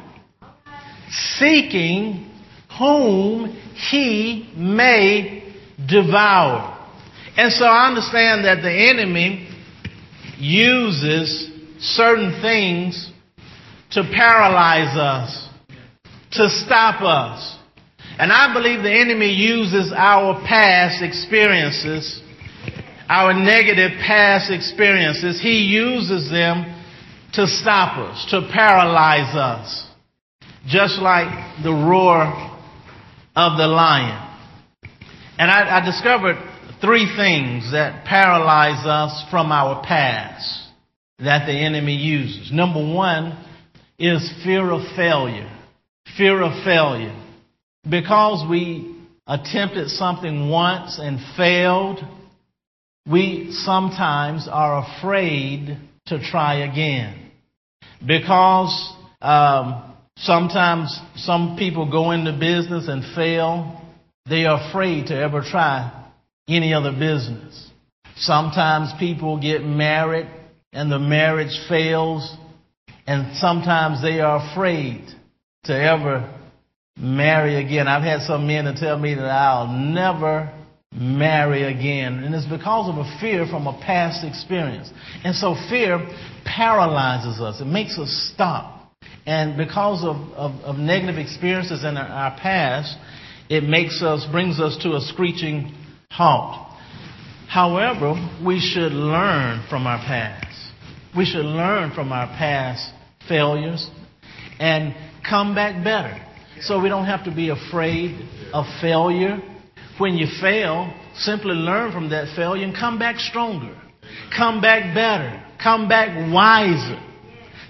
seeking 1.10 2.30
whom 2.78 3.48
he 3.74 4.52
may 4.56 5.52
devour. 5.84 6.74
And 7.36 7.52
so 7.52 7.66
I 7.66 7.88
understand 7.88 8.44
that 8.44 8.62
the 8.62 8.72
enemy 8.72 9.48
uses 10.38 11.50
certain 11.78 12.40
things 12.40 13.12
to 13.90 14.02
paralyze 14.02 14.96
us, 14.96 15.48
to 16.32 16.48
stop 16.48 17.02
us. 17.02 17.58
And 18.18 18.32
I 18.32 18.52
believe 18.54 18.82
the 18.82 18.92
enemy 18.92 19.30
uses 19.32 19.92
our 19.94 20.40
past 20.46 21.02
experiences, 21.02 22.22
our 23.08 23.34
negative 23.34 23.92
past 24.00 24.50
experiences, 24.50 25.40
he 25.40 25.58
uses 25.58 26.30
them 26.30 26.72
to 27.34 27.46
stop 27.46 27.98
us, 27.98 28.26
to 28.30 28.48
paralyze 28.52 29.36
us, 29.36 29.86
just 30.66 30.98
like 31.00 31.62
the 31.62 31.70
roar 31.70 32.24
of 33.36 33.58
the 33.58 33.66
lion. 33.66 34.22
And 35.38 35.50
I, 35.50 35.80
I 35.80 35.84
discovered 35.84 36.36
three 36.80 37.12
things 37.16 37.72
that 37.72 38.04
paralyze 38.04 38.86
us 38.86 39.24
from 39.30 39.52
our 39.52 39.82
past 39.84 40.68
that 41.18 41.46
the 41.46 41.52
enemy 41.52 41.94
uses. 41.94 42.52
Number 42.52 42.80
one 42.94 43.42
is 43.98 44.32
fear 44.44 44.70
of 44.70 44.82
failure. 44.96 45.50
Fear 46.16 46.42
of 46.42 46.64
failure 46.64 47.22
because 47.88 48.48
we 48.48 48.96
attempted 49.26 49.88
something 49.88 50.48
once 50.48 50.98
and 51.00 51.18
failed, 51.36 52.00
we 53.08 53.48
sometimes 53.50 54.48
are 54.50 54.84
afraid 54.84 55.78
to 56.06 56.18
try 56.20 56.64
again 56.70 57.30
because 58.04 58.92
um, 59.22 59.96
sometimes 60.16 61.00
some 61.16 61.56
people 61.58 61.90
go 61.90 62.10
into 62.10 62.32
business 62.32 62.88
and 62.88 63.14
fail. 63.14 63.82
They 64.28 64.44
are 64.44 64.68
afraid 64.68 65.06
to 65.06 65.14
ever 65.16 65.42
try 65.42 65.95
any 66.48 66.72
other 66.72 66.92
business. 66.92 67.70
Sometimes 68.16 68.92
people 68.98 69.40
get 69.40 69.62
married 69.62 70.28
and 70.72 70.90
the 70.90 70.98
marriage 70.98 71.58
fails, 71.68 72.36
and 73.06 73.36
sometimes 73.36 74.02
they 74.02 74.20
are 74.20 74.50
afraid 74.52 75.06
to 75.64 75.72
ever 75.72 76.32
marry 76.98 77.62
again. 77.64 77.88
I've 77.88 78.02
had 78.02 78.22
some 78.22 78.46
men 78.46 78.66
that 78.66 78.76
tell 78.76 78.98
me 78.98 79.14
that 79.14 79.24
I'll 79.24 79.68
never 79.68 80.52
marry 80.92 81.62
again. 81.64 82.24
And 82.24 82.34
it's 82.34 82.46
because 82.46 82.88
of 82.88 82.96
a 82.96 83.18
fear 83.20 83.46
from 83.46 83.66
a 83.66 83.72
past 83.80 84.24
experience. 84.24 84.90
And 85.24 85.34
so 85.34 85.54
fear 85.68 85.98
paralyzes 86.44 87.40
us. 87.40 87.60
It 87.60 87.66
makes 87.66 87.98
us 87.98 88.30
stop. 88.34 88.92
And 89.26 89.56
because 89.56 90.04
of, 90.04 90.16
of, 90.34 90.52
of 90.62 90.76
negative 90.76 91.16
experiences 91.16 91.84
in 91.84 91.96
our, 91.96 92.06
our 92.06 92.38
past, 92.38 92.96
it 93.48 93.64
makes 93.64 94.02
us, 94.02 94.26
brings 94.30 94.60
us 94.60 94.78
to 94.82 94.94
a 94.94 95.00
screeching 95.00 95.74
halt. 96.16 96.66
However, 97.48 98.14
we 98.44 98.58
should 98.58 98.92
learn 98.92 99.64
from 99.68 99.86
our 99.86 99.98
past. 99.98 100.56
We 101.16 101.24
should 101.24 101.44
learn 101.44 101.92
from 101.94 102.12
our 102.12 102.26
past 102.26 102.92
failures 103.28 103.88
and 104.58 104.94
come 105.28 105.54
back 105.54 105.82
better. 105.84 106.20
So 106.60 106.80
we 106.80 106.88
don't 106.88 107.06
have 107.06 107.24
to 107.24 107.34
be 107.34 107.50
afraid 107.50 108.28
of 108.52 108.64
failure. 108.80 109.38
When 109.98 110.14
you 110.14 110.26
fail, 110.40 110.92
simply 111.14 111.54
learn 111.54 111.92
from 111.92 112.10
that 112.10 112.34
failure 112.34 112.64
and 112.64 112.74
come 112.74 112.98
back 112.98 113.18
stronger. 113.18 113.76
Come 114.36 114.60
back 114.60 114.94
better. 114.94 115.42
Come 115.62 115.88
back 115.88 116.32
wiser. 116.32 117.00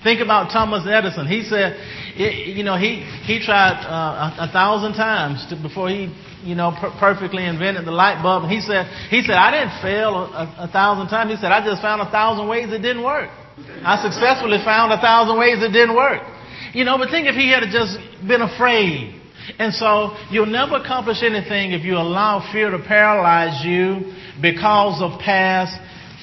Think 0.07 0.23
about 0.23 0.55
Thomas 0.55 0.87
Edison. 0.87 1.27
He 1.27 1.43
said, 1.43 1.75
you 2.15 2.63
know, 2.63 2.79
he, 2.79 3.03
he 3.27 3.43
tried 3.43 3.83
uh, 3.83 4.39
a, 4.39 4.47
a, 4.47 4.49
thousand 4.55 4.95
times 4.95 5.43
to, 5.51 5.59
before 5.59 5.91
he, 5.91 6.15
you 6.47 6.55
know, 6.55 6.71
per- 6.79 6.95
perfectly 6.95 7.45
invented 7.45 7.85
the 7.85 7.91
light 7.91 8.23
bulb. 8.23 8.45
And 8.45 8.53
he 8.53 8.61
said, 8.61 8.87
he 9.11 9.27
said, 9.27 9.35
I 9.35 9.51
didn't 9.51 9.83
fail 9.83 10.31
a, 10.31 10.47
a 10.63 10.69
thousand 10.71 11.11
times. 11.11 11.35
He 11.35 11.37
said, 11.43 11.51
I 11.51 11.59
just 11.59 11.83
found 11.83 12.07
a 12.07 12.09
thousand 12.09 12.47
ways 12.47 12.71
it 12.71 12.87
didn't 12.87 13.03
work. 13.03 13.35
I 13.83 13.99
successfully 13.99 14.63
found 14.63 14.93
a 14.93 15.03
thousand 15.03 15.43
ways 15.43 15.59
it 15.59 15.75
didn't 15.75 15.97
work. 15.97 16.23
You 16.71 16.85
know, 16.85 16.99
but 16.99 17.11
think 17.11 17.27
if 17.27 17.35
he 17.35 17.51
had 17.51 17.67
just 17.75 17.99
been 18.23 18.47
afraid. 18.47 19.11
And 19.59 19.75
so 19.75 20.15
you'll 20.31 20.47
never 20.47 20.77
accomplish 20.77 21.27
anything 21.27 21.73
if 21.73 21.83
you 21.83 21.99
allow 21.99 22.47
fear 22.53 22.71
to 22.71 22.79
paralyze 22.79 23.67
you 23.67 24.15
because 24.41 25.03
of 25.03 25.19
past 25.19 25.75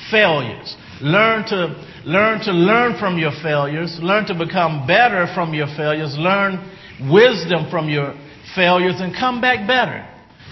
failures. 0.08 0.72
Learn 1.02 1.44
to 1.52 1.76
learn 2.06 2.40
to 2.42 2.52
learn 2.52 2.98
from 3.00 3.18
your 3.18 3.32
failures, 3.42 3.98
learn 4.02 4.26
to 4.26 4.34
become 4.34 4.86
better 4.88 5.28
from 5.34 5.54
your 5.54 5.68
failures, 5.78 6.16
learn 6.18 6.60
wisdom 7.12 7.70
from 7.70 7.90
your 7.90 8.14
failures 8.56 8.96
and 9.00 9.14
come 9.16 9.42
back 9.42 9.68
better. 9.68 10.08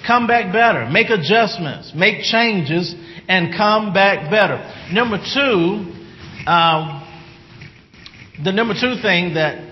Come 0.06 0.26
back 0.26 0.52
better. 0.52 0.90
Make 0.90 1.10
adjustments, 1.10 1.94
make 1.96 2.24
changes 2.24 2.96
and 3.28 3.56
come 3.56 3.94
back 3.94 4.32
better. 4.32 4.58
Number 4.92 5.18
2, 5.18 6.50
um, 6.50 7.08
the 8.44 8.52
number 8.52 8.74
2 8.74 9.02
thing 9.02 9.36
that 9.36 9.70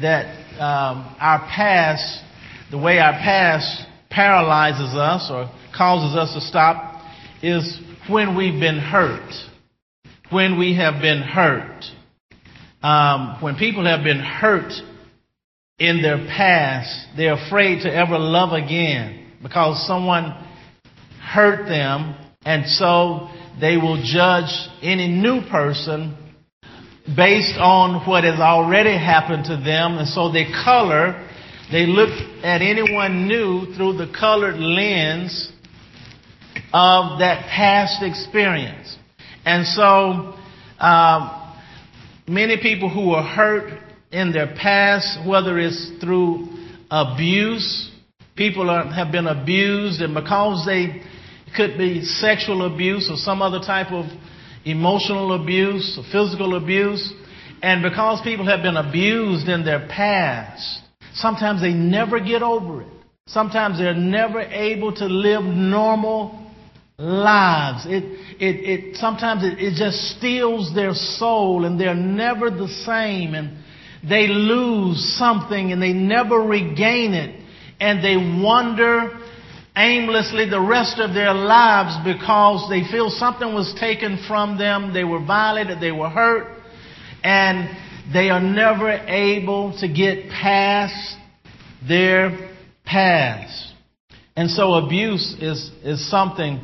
that 0.00 0.40
um, 0.60 1.16
our 1.20 1.40
past, 1.54 2.22
the 2.70 2.78
way 2.78 2.98
our 2.98 3.12
past 3.12 3.86
paralyzes 4.10 4.94
us 4.94 5.30
or 5.30 5.50
causes 5.76 6.16
us 6.16 6.34
to 6.34 6.40
stop, 6.40 7.02
is 7.42 7.80
when 8.08 8.36
we've 8.36 8.58
been 8.58 8.78
hurt. 8.78 9.49
When 10.30 10.58
we 10.58 10.76
have 10.76 11.02
been 11.02 11.22
hurt. 11.22 11.84
Um, 12.82 13.36
when 13.40 13.56
people 13.56 13.84
have 13.84 14.04
been 14.04 14.20
hurt 14.20 14.72
in 15.78 16.02
their 16.02 16.18
past, 16.18 17.08
they're 17.16 17.34
afraid 17.34 17.82
to 17.82 17.92
ever 17.92 18.18
love 18.18 18.52
again 18.52 19.32
because 19.42 19.86
someone 19.86 20.32
hurt 21.20 21.68
them, 21.68 22.14
and 22.44 22.66
so 22.66 23.28
they 23.60 23.76
will 23.76 24.00
judge 24.04 24.50
any 24.82 25.08
new 25.08 25.42
person 25.50 26.16
based 27.16 27.58
on 27.58 28.06
what 28.08 28.24
has 28.24 28.38
already 28.38 28.96
happened 28.96 29.44
to 29.46 29.56
them. 29.56 29.98
And 29.98 30.08
so 30.08 30.30
they 30.30 30.44
color, 30.64 31.28
they 31.72 31.86
look 31.86 32.10
at 32.44 32.62
anyone 32.62 33.26
new 33.26 33.74
through 33.74 33.96
the 33.96 34.12
colored 34.18 34.58
lens 34.58 35.52
of 36.72 37.18
that 37.18 37.46
past 37.50 38.02
experience. 38.02 38.96
And 39.44 39.66
so, 39.66 40.34
um, 40.78 41.54
many 42.28 42.56
people 42.60 42.88
who 42.88 43.12
are 43.12 43.22
hurt 43.22 43.80
in 44.12 44.32
their 44.32 44.54
past, 44.56 45.26
whether 45.26 45.58
it's 45.58 45.92
through 46.00 46.48
abuse, 46.90 47.90
people 48.36 48.70
are, 48.70 48.92
have 48.92 49.12
been 49.12 49.26
abused, 49.26 50.00
and 50.00 50.14
because 50.14 50.64
they 50.66 51.02
could 51.56 51.78
be 51.78 52.04
sexual 52.04 52.72
abuse 52.72 53.10
or 53.10 53.16
some 53.16 53.42
other 53.42 53.60
type 53.60 53.92
of 53.92 54.06
emotional 54.64 55.40
abuse, 55.40 55.98
or 55.98 56.04
physical 56.12 56.56
abuse, 56.56 57.12
and 57.62 57.82
because 57.82 58.20
people 58.22 58.46
have 58.46 58.62
been 58.62 58.76
abused 58.76 59.48
in 59.48 59.64
their 59.64 59.86
past, 59.88 60.82
sometimes 61.14 61.60
they 61.60 61.72
never 61.72 62.20
get 62.20 62.42
over 62.42 62.82
it. 62.82 62.88
Sometimes 63.26 63.78
they're 63.78 63.94
never 63.94 64.40
able 64.40 64.94
to 64.94 65.06
live 65.06 65.44
normal 65.44 66.49
lives. 67.00 67.86
It, 67.86 68.04
it, 68.40 68.90
it, 68.92 68.96
sometimes 68.96 69.42
it, 69.42 69.58
it 69.58 69.74
just 69.74 70.16
steals 70.16 70.74
their 70.74 70.92
soul 70.92 71.64
and 71.64 71.80
they're 71.80 71.94
never 71.94 72.50
the 72.50 72.68
same 72.84 73.34
and 73.34 73.58
they 74.08 74.28
lose 74.28 75.16
something 75.16 75.72
and 75.72 75.82
they 75.82 75.92
never 75.92 76.36
regain 76.36 77.14
it 77.14 77.42
and 77.80 78.04
they 78.04 78.16
wonder 78.42 79.18
aimlessly 79.76 80.48
the 80.48 80.60
rest 80.60 80.98
of 80.98 81.14
their 81.14 81.32
lives 81.32 81.96
because 82.04 82.68
they 82.68 82.82
feel 82.90 83.08
something 83.08 83.54
was 83.54 83.74
taken 83.80 84.22
from 84.28 84.58
them, 84.58 84.92
they 84.92 85.04
were 85.04 85.24
violated, 85.24 85.80
they 85.80 85.92
were 85.92 86.10
hurt, 86.10 86.60
and 87.22 87.68
they 88.12 88.28
are 88.28 88.40
never 88.40 88.90
able 88.90 89.78
to 89.78 89.88
get 89.88 90.28
past 90.28 91.16
their 91.88 92.50
past. 92.84 93.72
And 94.36 94.50
so 94.50 94.74
abuse 94.74 95.36
is, 95.40 95.70
is 95.82 96.10
something 96.10 96.60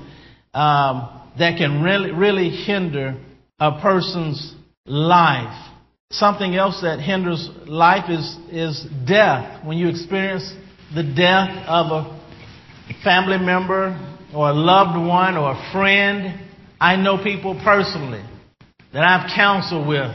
um, 0.57 1.11
that 1.38 1.59
can 1.59 1.83
really, 1.83 2.12
really 2.12 2.51
hinder 2.51 3.21
a 3.61 3.81
person's 3.81 4.55
life. 4.87 5.73
Something 6.11 6.55
else 6.55 6.81
that 6.83 6.99
hinders 7.01 7.51
life 7.66 8.09
is, 8.09 8.37
is 8.51 8.87
death. 9.07 9.64
When 9.66 9.77
you 9.77 9.88
experience 9.88 10.51
the 10.95 11.03
death 11.03 11.51
of 11.66 11.87
a 11.90 12.16
family 13.03 13.38
member 13.38 13.99
or 14.35 14.51
a 14.51 14.53
loved 14.53 14.97
one 15.07 15.37
or 15.37 15.53
a 15.53 15.73
friend. 15.73 16.40
I 16.81 16.97
know 16.97 17.23
people 17.23 17.61
personally 17.62 18.25
that 18.92 19.03
I've 19.03 19.31
counseled 19.35 19.88
with 19.88 20.14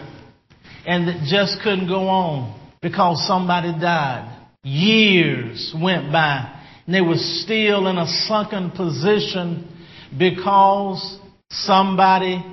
and 0.86 1.08
that 1.08 1.28
just 1.30 1.62
couldn't 1.64 1.88
go 1.88 2.08
on 2.08 2.60
because 2.82 3.26
somebody 3.28 3.72
died. 3.80 4.40
Years 4.64 5.76
went 5.80 6.12
by 6.12 6.62
and 6.86 6.96
they 6.96 7.02
were 7.02 7.18
still 7.18 7.88
in 7.88 7.98
a 7.98 8.08
sunken 8.28 8.72
position 8.72 9.68
because 10.18 11.20
somebody 11.50 12.44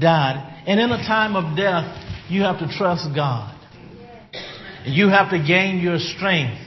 died. 0.00 0.64
And 0.66 0.80
in 0.80 0.90
a 0.90 1.06
time 1.06 1.36
of 1.36 1.56
death, 1.56 1.84
you 2.28 2.42
have 2.42 2.58
to 2.58 2.68
trust 2.76 3.06
God. 3.14 3.52
You 4.84 5.08
have 5.08 5.30
to 5.30 5.38
gain 5.38 5.78
your 5.78 5.98
strength 5.98 6.60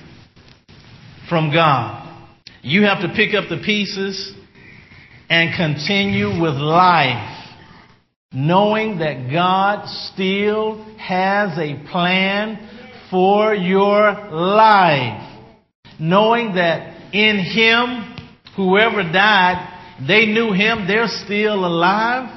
from 1.30 1.52
God. 1.52 2.04
You 2.62 2.84
have 2.84 3.02
to 3.02 3.14
pick 3.16 3.34
up 3.36 3.50
the 3.50 3.62
pieces 3.64 4.34
and 5.30 5.56
continue 5.56 6.42
with 6.42 6.56
life, 6.56 7.46
knowing 8.32 9.00
that 9.00 9.30
God 9.32 9.88
still 10.14 10.84
has 10.98 11.58
a 11.58 11.84
plan 11.92 13.08
for 13.12 13.54
your 13.54 14.12
life. 14.32 15.24
Knowing 16.00 16.56
that 16.56 17.14
in 17.14 17.40
Him, 17.40 18.16
whoever 18.56 19.04
died, 19.04 19.77
they 20.06 20.26
knew 20.26 20.54
Him, 20.54 20.88
they're 20.88 21.08
still 21.08 21.66
alive. 21.66 22.34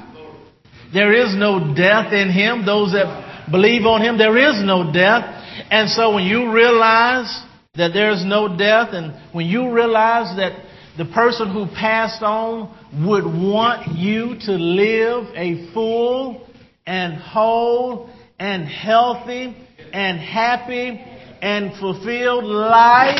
There 0.93 1.13
is 1.13 1.35
no 1.35 1.73
death 1.75 2.13
in 2.13 2.29
Him. 2.31 2.65
Those 2.65 2.93
that 2.93 3.49
believe 3.51 3.85
on 3.85 4.01
Him, 4.01 4.17
there 4.17 4.37
is 4.37 4.63
no 4.63 4.91
death. 4.91 5.23
And 5.69 5.89
so 5.89 6.15
when 6.15 6.23
you 6.23 6.51
realize 6.51 7.45
that 7.75 7.91
there's 7.93 8.25
no 8.25 8.57
death. 8.57 8.89
And 8.91 9.33
when 9.33 9.45
you 9.45 9.71
realize 9.71 10.35
that 10.35 10.65
the 10.97 11.05
person 11.05 11.51
who 11.53 11.67
passed 11.67 12.21
on 12.21 13.07
would 13.07 13.23
want 13.23 13.97
you 13.97 14.35
to 14.45 14.51
live 14.51 15.27
a 15.35 15.71
full 15.73 16.47
and 16.85 17.13
whole 17.13 18.09
and 18.39 18.67
healthy 18.67 19.55
and 19.93 20.19
happy 20.19 20.99
and 21.41 21.79
fulfilled 21.79 22.43
life, 22.43 23.19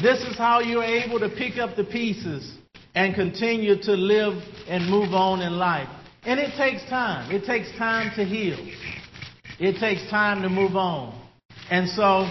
this 0.00 0.20
is 0.20 0.36
how 0.38 0.60
you're 0.60 0.84
able 0.84 1.18
to 1.18 1.28
pick 1.28 1.58
up 1.58 1.76
the 1.76 1.84
pieces 1.84 2.58
and 2.94 3.14
continue 3.14 3.80
to 3.82 3.92
live 3.92 4.34
and 4.68 4.88
move 4.90 5.14
on 5.14 5.40
in 5.40 5.54
life. 5.54 5.88
And 6.24 6.38
it 6.38 6.56
takes 6.56 6.82
time. 6.88 7.32
It 7.32 7.44
takes 7.44 7.70
time 7.78 8.12
to 8.16 8.24
heal. 8.24 8.58
It 9.58 9.80
takes 9.80 10.08
time 10.10 10.42
to 10.42 10.48
move 10.48 10.76
on. 10.76 11.18
And 11.70 11.88
so 11.88 12.28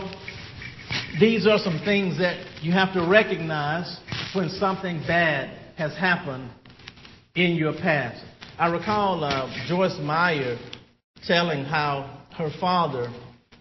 these 1.19 1.47
are 1.47 1.58
some 1.58 1.82
things 1.84 2.17
that 2.19 2.63
you 2.63 2.71
have 2.71 2.93
to 2.93 3.08
recognize 3.08 4.00
when 4.34 4.50
something 4.50 5.00
bad 5.08 5.58
has 5.78 5.95
happened 5.97 6.50
in 7.36 7.56
your 7.56 7.74
past. 7.74 8.24
I 8.58 8.67
recall 8.67 9.24
uh, 9.24 9.50
Joyce 9.67 9.97
Meyer 10.02 10.58
telling 11.26 11.65
how 11.65 12.21
her 12.38 12.50
father 12.60 13.12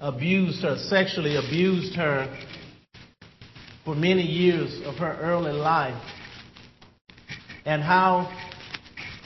abused 0.01 0.63
her, 0.63 0.77
sexually 0.77 1.37
abused 1.37 1.95
her 1.95 2.29
for 3.85 3.95
many 3.95 4.23
years 4.23 4.81
of 4.85 4.95
her 4.97 5.19
early 5.21 5.53
life, 5.53 6.01
and 7.65 7.83
how 7.83 8.31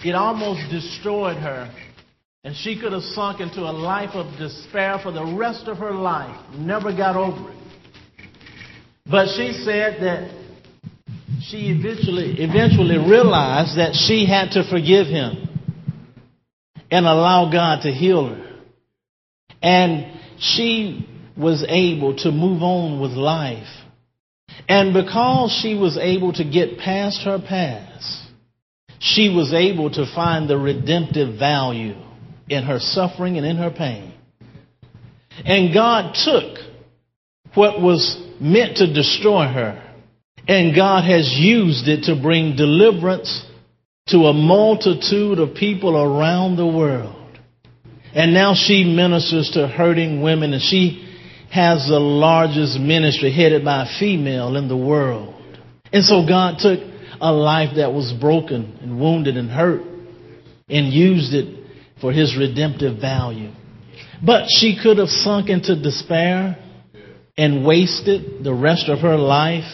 it 0.05 0.15
almost 0.15 0.71
destroyed 0.71 1.37
her. 1.37 1.73
And 2.45 2.55
she 2.55 2.79
could 2.79 2.93
have 2.93 3.03
sunk 3.03 3.41
into 3.41 3.61
a 3.61 3.73
life 3.73 4.11
of 4.15 4.39
despair 4.39 4.99
for 5.03 5.11
the 5.11 5.25
rest 5.25 5.67
of 5.67 5.79
her 5.79 5.93
life, 5.93 6.37
never 6.57 6.95
got 6.95 7.17
over 7.17 7.51
it. 7.51 7.57
But 9.07 9.29
she 9.29 9.53
said 9.65 10.03
that 10.03 10.31
she 11.43 11.71
eventually, 11.71 12.37
eventually 12.39 12.99
realized 12.99 13.79
that 13.79 13.95
she 13.95 14.27
had 14.27 14.51
to 14.53 14.69
forgive 14.69 15.07
him 15.07 15.49
and 16.91 17.07
allow 17.07 17.51
God 17.51 17.83
to 17.83 17.91
heal 17.91 18.29
her. 18.29 18.61
And 19.63 20.21
she 20.39 21.09
was 21.37 21.65
able 21.69 22.17
to 22.19 22.31
move 22.31 22.63
on 22.63 23.01
with 23.01 23.13
life. 23.13 23.67
And 24.69 24.95
because 24.95 25.59
she 25.63 25.75
was 25.75 25.99
able 25.99 26.33
to 26.35 26.45
get 26.45 26.79
past 26.79 27.23
her 27.25 27.39
past, 27.39 28.24
she 29.05 29.29
was 29.29 29.53
able 29.53 29.91
to 29.91 30.07
find 30.15 30.49
the 30.49 30.57
redemptive 30.57 31.39
value 31.39 31.95
in 32.49 32.65
her 32.65 32.79
suffering 32.81 33.37
and 33.37 33.45
in 33.45 33.59
her 33.59 33.71
pain. 33.71 34.15
And 35.45 35.75
God 35.75 36.15
took 36.15 36.59
what 37.53 37.83
was 37.83 38.19
meant 38.41 38.79
to 38.79 38.91
destroy 38.91 39.47
her, 39.47 39.95
and 40.49 40.75
God 40.75 41.05
has 41.05 41.31
used 41.31 41.87
it 41.87 42.05
to 42.05 42.21
bring 42.21 42.57
deliverance 42.57 43.45
to 44.09 44.25
a 44.25 44.33
multitude 44.33 45.39
of 45.39 45.55
people 45.55 46.01
around 46.01 46.57
the 46.57 46.67
world. 46.67 47.39
And 48.15 48.33
now 48.33 48.55
she 48.55 48.85
ministers 48.85 49.51
to 49.51 49.69
hurting 49.69 50.23
women, 50.23 50.55
and 50.55 50.63
she 50.63 51.15
has 51.51 51.87
the 51.87 52.01
largest 52.01 52.79
ministry 52.81 53.33
headed 53.33 53.67
by 53.67 53.83
a 53.85 53.99
female 53.99 54.57
in 54.57 54.69
the 54.69 54.77
world. 54.77 55.35
And 55.93 56.03
so 56.03 56.27
God 56.27 56.59
took 56.59 56.94
a 57.25 57.33
life 57.33 57.77
that 57.77 57.91
was 57.91 58.13
broken 58.13 58.79
and 58.83 59.01
wounded 59.01 59.39
and 59.39 59.49
hurt 59.49 59.81
and 60.69 60.93
used 60.93 61.33
it 61.33 61.65
for 61.99 62.13
his 62.13 62.37
redemptive 62.37 63.01
value. 63.01 63.51
But 64.25 64.45
she 64.49 64.79
could 64.81 64.99
have 64.99 65.09
sunk 65.09 65.49
into 65.49 65.75
despair 65.75 66.59
and 67.39 67.65
wasted 67.67 68.45
the 68.45 68.53
rest 68.53 68.91
of 68.91 68.99
her 68.99 69.17
life 69.17 69.65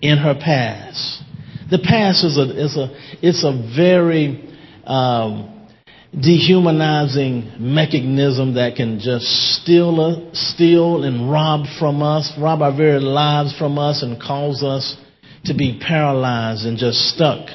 in 0.00 0.16
her 0.16 0.34
past. 0.34 1.22
The 1.70 1.78
past 1.78 2.24
is 2.24 2.38
a, 2.38 2.64
is 2.64 2.76
a, 2.78 2.88
it's 3.20 3.44
a 3.44 3.52
very 3.76 4.56
um, 4.84 5.68
dehumanizing 6.12 7.56
mechanism 7.58 8.54
that 8.54 8.74
can 8.76 9.00
just 9.00 9.26
steal, 9.26 10.30
steal 10.32 11.04
and 11.04 11.30
rob 11.30 11.66
from 11.78 12.02
us, 12.02 12.32
rob 12.38 12.62
our 12.62 12.74
very 12.74 13.00
lives 13.00 13.54
from 13.58 13.78
us, 13.78 14.02
and 14.02 14.18
cause 14.18 14.62
us 14.62 14.96
to 15.44 15.54
be 15.54 15.80
paralyzed 15.80 16.64
and 16.66 16.78
just 16.78 16.98
stuck 16.98 17.48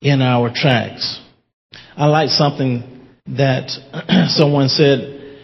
in 0.00 0.22
our 0.22 0.50
tracks. 0.54 1.20
I 1.96 2.06
like 2.06 2.30
something 2.30 3.06
that 3.28 3.70
someone 4.28 4.68
said, 4.68 5.38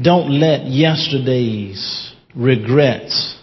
don't 0.00 0.30
let 0.30 0.66
yesterday's 0.66 2.12
regrets 2.34 3.36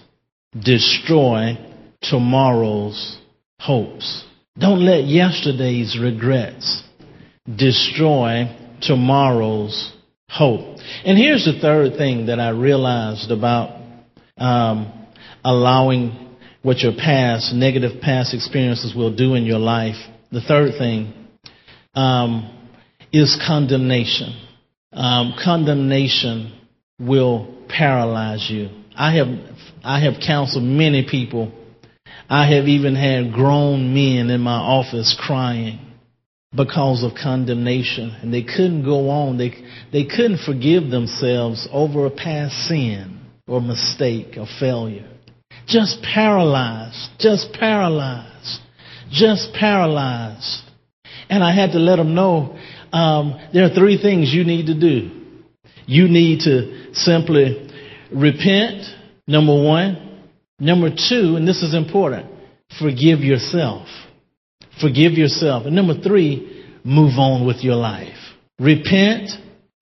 destroy 0.58 1.58
tomorrow's 2.02 3.20
hopes. 3.60 4.24
Don't 4.58 4.86
let 4.86 5.06
yesterday's 5.06 5.98
regrets 6.00 6.84
destroy 7.54 8.78
tomorrow's 8.82 9.94
hope. 10.30 10.78
And 11.06 11.18
here's 11.18 11.46
the 11.46 11.60
third 11.60 11.98
thing 11.98 12.28
that 12.28 12.40
I 12.40 12.50
realized 12.50 13.32
about 13.32 13.82
um, 14.38 14.92
allowing 15.44 16.23
what 16.64 16.80
your 16.80 16.94
past, 16.94 17.54
negative 17.54 18.02
past 18.02 18.34
experiences 18.34 18.96
will 18.96 19.16
do 19.16 19.36
in 19.36 19.44
your 19.44 19.60
life. 19.60 19.98
The 20.32 20.42
third 20.42 20.72
thing 20.78 21.14
um, 21.94 22.70
is 23.12 23.40
condemnation. 23.46 24.48
Um, 24.92 25.36
condemnation 25.44 26.60
will 27.00 27.54
paralyze 27.68 28.50
you. 28.50 28.70
I 28.96 29.16
have 29.16 29.28
I 29.84 30.00
have 30.04 30.22
counseled 30.26 30.64
many 30.64 31.06
people. 31.10 31.52
I 32.30 32.48
have 32.56 32.68
even 32.68 32.96
had 32.96 33.34
grown 33.34 33.94
men 33.94 34.30
in 34.30 34.40
my 34.42 34.58
office 34.58 35.16
crying 35.20 35.80
because 36.56 37.04
of 37.04 37.12
condemnation, 37.22 38.16
and 38.22 38.34
they 38.34 38.44
couldn't 38.44 38.86
go 38.86 39.10
on. 39.10 39.38
They 39.38 39.52
they 39.92 40.06
couldn't 40.06 40.46
forgive 40.46 40.90
themselves 40.90 41.68
over 41.72 42.06
a 42.06 42.12
past 42.12 42.56
sin 42.68 43.20
or 43.48 43.60
mistake 43.60 44.38
or 44.38 44.48
failure. 44.60 45.13
Just 45.68 46.02
paralyzed, 46.04 47.12
just 47.20 47.54
paralyzed, 47.54 48.60
just 49.10 49.54
paralyzed. 49.54 50.62
And 51.30 51.44
I 51.44 51.56
had 51.56 51.72
to 51.72 51.80
let 51.80 51.96
them 51.98 52.14
know 52.16 52.58
um, 52.92 53.40
there 53.54 53.66
are 53.66 53.74
three 53.74 54.02
things 54.02 54.34
you 54.34 54.44
need 54.44 54.68
to 54.68 54.80
do. 54.80 55.22
You 55.86 56.08
need 56.08 56.42
to 56.42 56.94
simply 56.94 57.70
repent, 58.12 58.84
number 59.28 59.54
one. 59.54 60.04
Number 60.60 60.90
two, 60.90 61.36
and 61.36 61.48
this 61.48 61.62
is 61.64 61.74
important, 61.74 62.28
forgive 62.80 63.20
yourself. 63.20 63.88
Forgive 64.80 65.14
yourself. 65.14 65.66
And 65.66 65.76
number 65.76 66.00
three, 66.00 66.66
move 66.84 67.18
on 67.18 67.46
with 67.46 67.64
your 67.64 67.76
life. 67.76 68.18
Repent, 68.60 69.30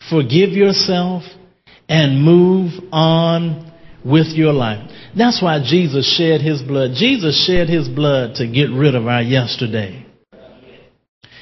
forgive 0.10 0.52
yourself, 0.52 1.24
and 1.88 2.24
move 2.24 2.72
on 2.92 3.71
with 4.06 4.28
your 4.28 4.54
life. 4.54 4.90
That's 5.16 5.42
why 5.42 5.60
Jesus 5.64 6.16
shed 6.18 6.42
his 6.42 6.62
blood. 6.62 6.92
Jesus 6.96 7.46
shed 7.46 7.70
his 7.70 7.88
blood 7.88 8.36
to 8.36 8.48
get 8.48 8.70
rid 8.70 8.96
of 8.96 9.08
our 9.08 9.22
yesterday. 9.22 10.06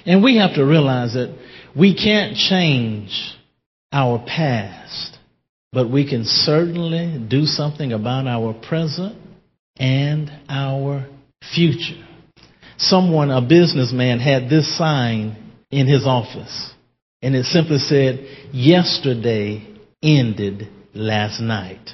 And 0.06 0.24
we 0.24 0.38
have 0.38 0.56
to 0.56 0.66
realize 0.66 1.14
that 1.14 1.36
we 1.76 1.96
can't 1.96 2.36
change 2.36 3.36
our 3.92 4.24
past, 4.26 5.18
but 5.72 5.90
we 5.90 6.10
can 6.10 6.24
certainly 6.26 7.24
do 7.30 7.46
something 7.46 7.92
about 7.92 8.28
our 8.28 8.54
present 8.54 9.18
and 9.78 10.32
our 10.48 11.08
future. 11.54 12.06
Someone, 12.78 13.30
a 13.30 13.42
businessman, 13.42 14.20
had 14.20 14.50
this 14.50 14.78
sign 14.78 15.36
in 15.70 15.86
his 15.88 16.06
office, 16.06 16.74
and 17.22 17.36
it 17.36 17.46
simply 17.46 17.78
said, 17.78 18.26
Yesterday 18.54 19.68
ended 20.02 20.70
last 20.94 21.40
night. 21.42 21.90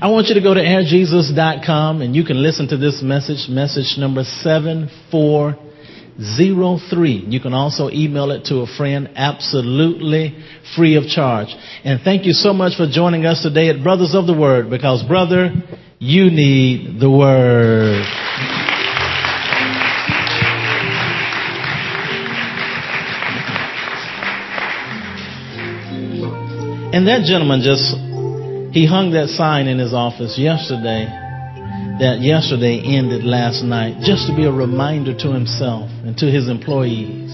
I 0.00 0.10
want 0.10 0.28
you 0.28 0.34
to 0.34 0.40
go 0.40 0.54
to 0.54 0.60
airjesus.com 0.60 2.02
and 2.02 2.14
you 2.14 2.22
can 2.22 2.40
listen 2.40 2.68
to 2.68 2.76
this 2.76 3.02
message, 3.02 3.48
message 3.48 3.96
number 3.98 4.22
7403. 4.22 7.10
You 7.26 7.40
can 7.40 7.52
also 7.52 7.90
email 7.90 8.30
it 8.30 8.44
to 8.44 8.58
a 8.58 8.66
friend 8.68 9.10
absolutely 9.16 10.38
free 10.76 10.94
of 10.94 11.08
charge. 11.08 11.48
And 11.82 12.00
thank 12.00 12.26
you 12.26 12.32
so 12.32 12.52
much 12.52 12.76
for 12.76 12.86
joining 12.88 13.26
us 13.26 13.42
today 13.42 13.70
at 13.70 13.82
Brothers 13.82 14.14
of 14.14 14.28
the 14.28 14.38
Word 14.38 14.70
because, 14.70 15.02
brother, 15.02 15.52
you 15.98 16.30
need 16.30 17.00
the 17.00 17.10
Word. 17.10 18.04
And 26.94 27.08
that 27.08 27.24
gentleman 27.24 27.62
just 27.62 27.96
he 28.72 28.84
hung 28.86 29.12
that 29.12 29.28
sign 29.30 29.66
in 29.66 29.78
his 29.78 29.94
office 29.94 30.38
yesterday 30.38 31.08
that 31.98 32.20
yesterday 32.20 32.78
ended 32.84 33.24
last 33.24 33.64
night 33.64 33.96
just 34.02 34.28
to 34.28 34.36
be 34.36 34.44
a 34.44 34.52
reminder 34.52 35.16
to 35.16 35.32
himself 35.32 35.90
and 36.04 36.16
to 36.18 36.26
his 36.30 36.48
employees 36.48 37.32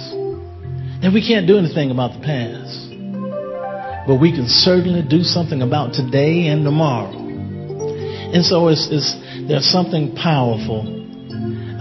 that 1.03 1.12
we 1.12 1.27
can't 1.27 1.47
do 1.47 1.59
anything 1.59 1.90
about 1.90 2.14
the 2.14 2.25
past. 2.25 2.88
But 4.07 4.20
we 4.20 4.33
can 4.33 4.47
certainly 4.47 5.03
do 5.03 5.23
something 5.23 5.61
about 5.61 5.92
today 5.92 6.49
and 6.49 6.64
tomorrow. 6.64 7.12
And 7.12 8.44
so 8.44 8.68
it's, 8.68 8.88
it's, 8.90 9.12
there's 9.49 9.66
something 9.66 10.14
powerful 10.14 10.87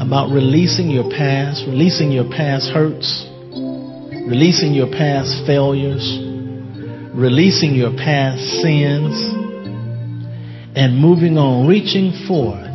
about 0.02 0.32
releasing 0.32 0.90
your 0.90 1.10
past, 1.10 1.64
releasing 1.68 2.12
your 2.12 2.26
past 2.30 2.70
hurts, 2.70 3.26
releasing 4.28 4.74
your 4.74 4.92
past 4.92 5.46
failures, 5.46 6.04
releasing 7.14 7.76
your 7.76 7.96
past 7.96 8.42
sins 8.60 9.43
and 10.76 10.98
moving 10.98 11.38
on, 11.38 11.68
reaching 11.68 12.12
forth 12.28 12.74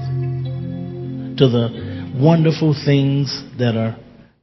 to 1.39 1.49
the 1.49 2.13
wonderful 2.15 2.75
things 2.85 3.43
that 3.59 3.77
are 3.77 3.97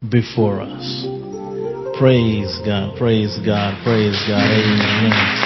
before 0.10 0.62
us. 0.62 1.08
Praise 1.98 2.60
God, 2.66 2.98
praise 2.98 3.38
God, 3.46 3.82
praise 3.84 4.20
God. 4.28 4.44
Amen. 4.44 5.46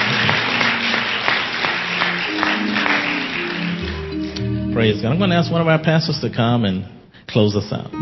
Praise 4.74 5.02
God. 5.02 5.12
I'm 5.12 5.17
going 5.17 5.30
to 5.30 5.36
ask 5.36 5.52
one 5.52 5.62
of 5.62 5.67
our 5.67 5.82
pastors 5.84 6.19
to 6.22 6.30
come 6.34 6.65
and 6.65 6.86
close 7.28 7.56
us 7.56 7.72
out. 7.72 7.93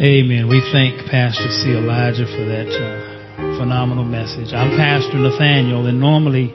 Amen. 0.00 0.48
We 0.48 0.60
thank 0.72 1.08
Pastor 1.10 1.48
C. 1.48 1.70
Elijah 1.70 2.26
for 2.26 2.44
that 2.46 2.68
uh, 2.68 3.58
phenomenal 3.58 4.04
message. 4.04 4.52
I'm 4.52 4.76
Pastor 4.76 5.18
Nathaniel, 5.18 5.86
and 5.86 6.00
normally 6.00 6.52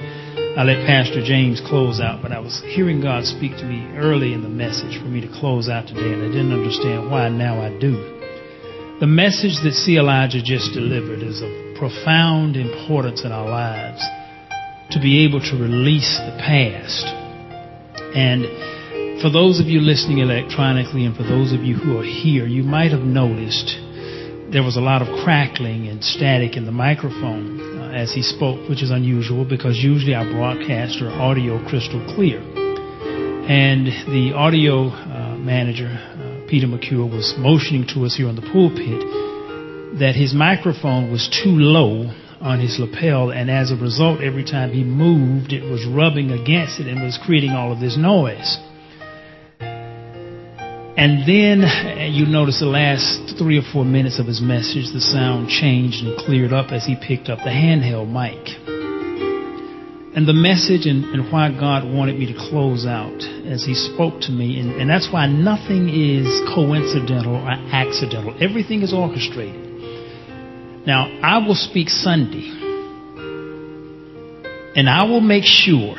I 0.52 0.64
let 0.64 0.86
Pastor 0.86 1.24
James 1.24 1.62
close 1.66 2.02
out, 2.02 2.22
but 2.22 2.34
I 2.34 2.40
was 2.40 2.62
hearing 2.76 3.00
God 3.00 3.24
speak 3.24 3.56
to 3.56 3.64
me 3.64 3.88
early 3.96 4.34
in 4.34 4.44
the 4.44 4.50
message 4.50 5.00
for 5.00 5.08
me 5.08 5.22
to 5.22 5.32
close 5.40 5.70
out 5.70 5.88
today, 5.88 6.12
and 6.12 6.22
I 6.24 6.28
didn't 6.28 6.52
understand 6.52 7.10
why. 7.10 7.30
Now 7.30 7.62
I 7.62 7.72
do. 7.80 7.96
The 9.00 9.08
message 9.08 9.64
that 9.64 9.72
C. 9.72 9.96
Elijah 9.96 10.44
just 10.44 10.74
delivered 10.74 11.24
is 11.24 11.42
of 11.42 11.50
profound 11.80 12.58
importance 12.58 13.24
in 13.24 13.32
our 13.32 13.48
lives 13.48 14.04
to 14.92 15.00
be 15.00 15.24
able 15.24 15.40
to 15.40 15.56
release 15.56 16.20
the 16.20 16.36
past. 16.44 17.08
And 18.12 19.22
for 19.22 19.32
those 19.32 19.62
of 19.62 19.68
you 19.68 19.80
listening 19.80 20.20
electronically 20.20 21.06
and 21.06 21.16
for 21.16 21.24
those 21.24 21.54
of 21.54 21.64
you 21.64 21.78
who 21.78 21.98
are 21.98 22.04
here, 22.04 22.46
you 22.46 22.64
might 22.64 22.92
have 22.92 23.08
noticed 23.08 23.72
there 24.52 24.68
was 24.68 24.76
a 24.76 24.84
lot 24.84 25.02
of 25.02 25.08
crackling 25.24 25.88
and 25.88 26.04
static 26.04 26.58
in 26.58 26.66
the 26.66 26.76
microphone 26.76 27.61
as 27.94 28.14
he 28.14 28.22
spoke, 28.22 28.68
which 28.70 28.82
is 28.82 28.92
unusual 28.92 29.46
because 29.46 29.78
usually 29.78 30.14
our 30.14 30.26
broadcasts 30.26 31.02
are 31.02 31.10
audio 31.10 31.64
crystal 31.68 32.04
clear. 32.16 32.40
And 32.40 33.88
the 34.08 34.34
audio 34.36 34.90
uh, 34.90 35.36
manager, 35.38 35.88
uh, 35.88 36.48
Peter 36.50 36.68
McCure, 36.68 37.10
was 37.10 37.34
motioning 37.38 37.86
to 37.94 38.06
us 38.06 38.16
here 38.16 38.28
on 38.28 38.36
the 38.36 38.42
pulpit 38.42 40.00
that 40.00 40.16
his 40.16 40.34
microphone 40.34 41.12
was 41.12 41.28
too 41.44 41.52
low 41.52 42.10
on 42.40 42.60
his 42.60 42.80
lapel, 42.80 43.30
and 43.30 43.52
as 43.52 43.72
a 43.72 43.76
result, 43.76 44.22
every 44.22 44.44
time 44.44 44.72
he 44.72 44.84
moved, 44.84 45.54
it 45.54 45.64
was 45.64 45.86
rubbing 45.86 46.32
against 46.32 46.80
it 46.80 46.88
and 46.88 47.04
was 47.04 47.20
creating 47.24 47.52
all 47.52 47.72
of 47.72 47.80
this 47.80 47.98
noise. 47.98 48.58
And 50.98 51.28
then 51.28 51.64
uh, 51.64 52.06
you 52.10 52.26
notice 52.26 52.60
the 52.60 52.66
last 52.66 53.38
three 53.38 53.58
or 53.58 53.64
four 53.74 53.86
minutes 53.86 54.20
of 54.20 54.28
his 54.28 54.42
message, 54.42 54.92
the 54.92 55.00
sound 55.00 55.50
changed 55.50 56.06
and 56.06 56.18
cleared 56.18 56.52
up 56.52 56.72
as 56.72 56.86
he 56.86 56.96
picked 56.96 57.30
up 57.30 57.40
the 57.40 57.50
handheld 57.50 58.12
mic. 58.12 58.38
And 60.14 60.28
the 60.28 60.34
message 60.34 60.86
and, 60.86 61.06
and 61.06 61.32
why 61.32 61.50
God 61.50 61.86
wanted 61.86 62.20
me 62.20 62.26
to 62.34 62.38
close 62.38 62.86
out 62.86 63.24
as 63.48 63.64
he 63.64 63.74
spoke 63.74 64.20
to 64.22 64.32
me, 64.32 64.60
and, 64.60 64.72
and 64.82 64.90
that's 64.90 65.08
why 65.12 65.28
nothing 65.28 65.88
is 65.88 66.28
coincidental 66.54 67.36
or 67.36 67.50
accidental. 67.50 68.36
Everything 68.44 68.82
is 68.82 68.94
orchestrated. 68.94 69.72
Now, 70.86 71.08
I 71.24 71.38
will 71.48 71.56
speak 71.56 71.88
Sunday, 71.88 72.50
and 74.76 74.90
I 74.90 75.06
will 75.06 75.22
make 75.22 75.46
sure 75.46 75.96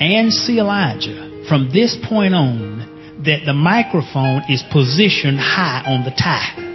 and 0.00 0.32
C. 0.32 0.58
Elijah 0.58 1.44
from 1.46 1.70
this 1.72 1.96
point 2.08 2.34
on 2.34 2.79
that 3.24 3.44
the 3.44 3.52
microphone 3.52 4.42
is 4.48 4.62
positioned 4.72 5.38
high 5.38 5.82
on 5.86 6.04
the 6.04 6.10
tie. 6.10 6.70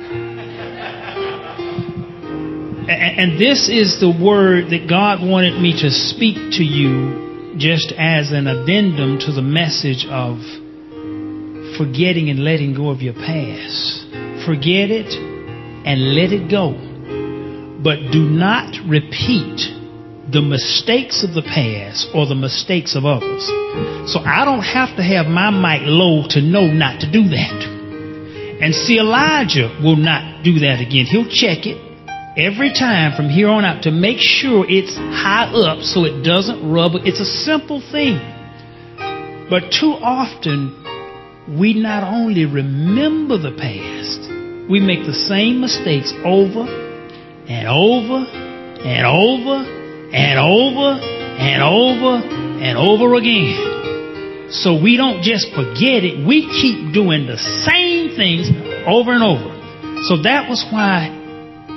And 2.87 3.39
this 3.41 3.67
is 3.67 3.99
the 3.99 4.09
word 4.09 4.69
that 4.69 4.87
God 4.87 5.25
wanted 5.25 5.59
me 5.59 5.73
to 5.81 5.89
speak 5.89 6.35
to 6.57 6.63
you 6.63 7.55
just 7.57 7.91
as 7.97 8.31
an 8.31 8.45
addendum 8.45 9.17
to 9.19 9.31
the 9.31 9.41
message 9.41 10.05
of 10.05 10.37
forgetting 11.77 12.29
and 12.29 12.43
letting 12.43 12.75
go 12.75 12.89
of 12.89 13.01
your 13.01 13.13
past. 13.13 14.05
Forget 14.45 14.91
it 14.91 15.09
and 15.85 16.13
let 16.13 16.31
it 16.31 16.49
go. 16.49 16.73
But 17.81 18.11
do 18.11 18.21
not 18.29 18.75
repeat 18.87 19.61
the 20.31 20.41
mistakes 20.41 21.23
of 21.23 21.33
the 21.33 21.43
past 21.43 22.09
or 22.13 22.25
the 22.25 22.35
mistakes 22.35 22.95
of 22.95 23.05
others. 23.05 23.45
So 24.11 24.19
I 24.19 24.43
don't 24.45 24.63
have 24.63 24.95
to 24.97 25.03
have 25.03 25.27
my 25.27 25.51
mic 25.51 25.85
low 25.85 26.27
to 26.29 26.41
know 26.41 26.65
not 26.65 27.01
to 27.01 27.11
do 27.11 27.29
that. 27.29 27.75
And 28.61 28.73
see, 28.73 28.97
Elijah 28.99 29.69
will 29.83 29.97
not 29.97 30.43
do 30.43 30.59
that 30.59 30.81
again. 30.81 31.05
He'll 31.05 31.29
check 31.29 31.67
it 31.67 31.77
every 32.37 32.73
time 32.73 33.15
from 33.15 33.29
here 33.29 33.49
on 33.49 33.65
out 33.65 33.83
to 33.83 33.91
make 33.91 34.17
sure 34.19 34.65
it's 34.67 34.95
high 34.95 35.51
up 35.53 35.83
so 35.83 36.05
it 36.05 36.23
doesn't 36.23 36.67
rub. 36.69 36.93
It's 37.05 37.19
a 37.19 37.25
simple 37.25 37.81
thing. 37.91 38.17
But 39.49 39.71
too 39.71 39.93
often, 40.01 40.73
we 41.59 41.75
not 41.75 42.03
only 42.03 42.45
remember 42.45 43.37
the 43.37 43.51
past, 43.51 44.21
we 44.69 44.79
make 44.79 45.05
the 45.05 45.13
same 45.13 45.61
mistakes 45.61 46.11
over 46.23 46.65
and 47.47 47.67
over 47.67 48.25
and 48.81 49.05
over 49.05 49.74
and 50.13 50.39
over 50.39 50.99
and 51.01 51.61
over 51.63 52.25
and 52.61 52.77
over 52.77 53.15
again. 53.15 54.51
So 54.51 54.79
we 54.81 54.97
don't 54.97 55.23
just 55.23 55.49
forget 55.51 56.05
it, 56.05 56.25
we 56.25 56.45
keep 56.47 56.93
doing 56.93 57.25
the 57.25 57.37
same 57.37 58.15
things 58.15 58.49
over 58.85 59.11
and 59.11 59.23
over. 59.23 59.51
So 60.07 60.21
that 60.21 60.49
was 60.49 60.63
why 60.71 61.09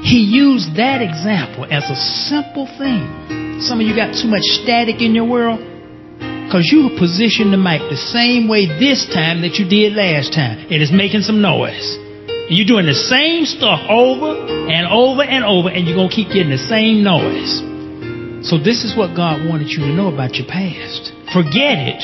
he 0.02 0.20
used 0.20 0.76
that 0.76 1.02
example 1.02 1.64
as 1.64 1.88
a 1.90 1.96
simple 2.28 2.66
thing. 2.78 3.60
Some 3.60 3.80
of 3.80 3.86
you 3.86 3.96
got 3.96 4.14
too 4.14 4.28
much 4.28 4.44
static 4.62 5.00
in 5.02 5.14
your 5.14 5.26
world 5.26 5.58
because 6.46 6.70
you 6.70 6.94
positioned 6.98 7.52
the 7.52 7.58
mic 7.58 7.82
the 7.90 7.96
same 7.96 8.48
way 8.48 8.66
this 8.66 9.04
time 9.12 9.42
that 9.42 9.58
you 9.58 9.68
did 9.68 9.92
last 9.94 10.32
time. 10.32 10.60
And 10.60 10.72
It 10.72 10.82
is 10.82 10.92
making 10.92 11.22
some 11.22 11.42
noise. 11.42 11.98
You're 12.48 12.66
doing 12.66 12.86
the 12.86 12.96
same 12.96 13.44
stuff 13.44 13.80
over 13.90 14.48
and 14.48 14.86
over 14.88 15.22
and 15.22 15.44
over, 15.44 15.68
and 15.68 15.86
you're 15.86 15.96
going 15.96 16.08
to 16.08 16.14
keep 16.14 16.28
getting 16.28 16.48
the 16.48 16.56
same 16.56 17.04
noise. 17.04 17.67
So 18.42 18.54
this 18.56 18.86
is 18.86 18.94
what 18.94 19.18
God 19.18 19.42
wanted 19.42 19.66
you 19.68 19.82
to 19.82 19.92
know 19.92 20.14
about 20.14 20.38
your 20.38 20.46
past. 20.46 21.10
Forget 21.34 21.74
it, 21.90 22.02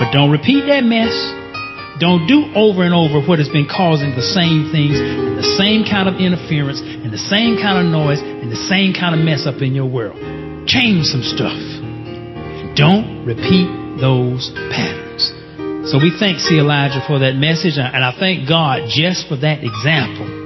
but 0.00 0.08
don't 0.16 0.32
repeat 0.32 0.64
that 0.66 0.80
mess. 0.80 1.12
Don't 2.00 2.26
do 2.26 2.48
over 2.54 2.86
and 2.86 2.94
over 2.94 3.20
what 3.20 3.38
has 3.38 3.50
been 3.50 3.66
causing 3.66 4.14
the 4.14 4.24
same 4.24 4.70
things 4.70 4.96
and 4.96 5.36
the 5.36 5.50
same 5.58 5.84
kind 5.84 6.08
of 6.08 6.16
interference 6.22 6.80
and 6.80 7.12
the 7.12 7.18
same 7.18 7.58
kind 7.60 7.84
of 7.84 7.90
noise 7.90 8.22
and 8.22 8.50
the 8.50 8.64
same 8.70 8.94
kind 8.94 9.18
of 9.18 9.20
mess 9.20 9.44
up 9.44 9.60
in 9.60 9.74
your 9.74 9.90
world. 9.90 10.16
Change 10.64 11.04
some 11.10 11.26
stuff. 11.26 11.58
Don't 12.78 13.26
repeat 13.26 13.66
those 14.00 14.54
patterns. 14.70 15.34
So 15.90 15.98
we 15.98 16.14
thank 16.16 16.38
C. 16.38 16.62
Elijah 16.62 17.02
for 17.04 17.18
that 17.18 17.34
message, 17.34 17.76
and 17.76 18.04
I 18.04 18.14
thank 18.16 18.48
God 18.48 18.86
just 18.88 19.26
for 19.26 19.36
that 19.36 19.64
example 19.64 20.37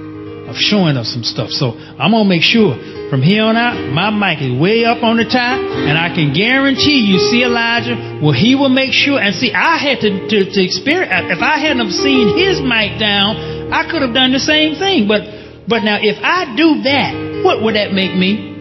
of 0.53 0.61
showing 0.61 1.01
us 1.01 1.09
some 1.09 1.25
stuff. 1.25 1.49
So 1.51 1.73
I'm 1.73 2.13
going 2.13 2.29
to 2.29 2.29
make 2.29 2.45
sure 2.45 2.77
from 3.09 3.21
here 3.21 3.45
on 3.45 3.57
out, 3.61 3.77
my 3.93 4.09
mic 4.09 4.41
is 4.41 4.53
way 4.57 4.85
up 4.85 5.05
on 5.05 5.21
the 5.21 5.29
top, 5.29 5.61
and 5.61 6.01
I 6.01 6.13
can 6.17 6.33
guarantee 6.33 7.05
you, 7.05 7.21
C. 7.21 7.45
Elijah, 7.45 8.21
well, 8.25 8.33
he 8.33 8.57
will 8.57 8.73
make 8.73 8.93
sure. 8.93 9.21
And 9.21 9.37
see, 9.37 9.53
I 9.53 9.77
had 9.77 10.01
to, 10.01 10.29
to, 10.33 10.39
to 10.49 10.61
experience, 10.65 11.13
if 11.29 11.45
I 11.45 11.61
hadn't 11.61 11.93
seen 11.93 12.37
his 12.37 12.65
mic 12.65 12.97
down, 12.97 13.69
I 13.69 13.85
could 13.85 14.01
have 14.01 14.17
done 14.17 14.33
the 14.33 14.41
same 14.41 14.81
thing. 14.81 15.09
But, 15.09 15.29
but 15.69 15.85
now, 15.85 16.01
if 16.01 16.17
I 16.25 16.57
do 16.57 16.81
that, 16.89 17.45
what 17.45 17.61
would 17.61 17.77
that 17.77 17.93
make 17.93 18.17
me? 18.17 18.57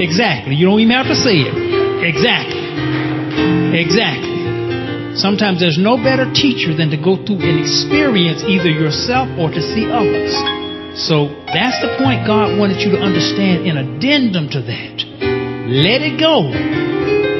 Exactly. 0.00 0.56
You 0.56 0.72
don't 0.72 0.80
even 0.80 0.96
have 0.96 1.12
to 1.12 1.16
say 1.16 1.44
it. 1.44 1.52
Exactly. 2.08 2.64
Exactly. 3.76 4.32
Sometimes 5.12 5.60
there's 5.60 5.76
no 5.76 6.00
better 6.00 6.24
teacher 6.32 6.72
than 6.72 6.88
to 6.88 6.96
go 6.96 7.20
through 7.20 7.44
an 7.44 7.60
experience 7.60 8.40
either 8.48 8.72
yourself 8.72 9.28
or 9.36 9.52
to 9.52 9.60
see 9.60 9.84
others. 9.92 10.61
So 10.94 11.28
that's 11.48 11.80
the 11.80 11.96
point 11.96 12.26
God 12.26 12.58
wanted 12.58 12.80
you 12.84 12.92
to 12.92 13.00
understand 13.00 13.66
in 13.66 13.76
addendum 13.76 14.48
to 14.50 14.60
that. 14.60 14.96
Let 15.72 16.04
it 16.04 16.20
go. 16.20 16.52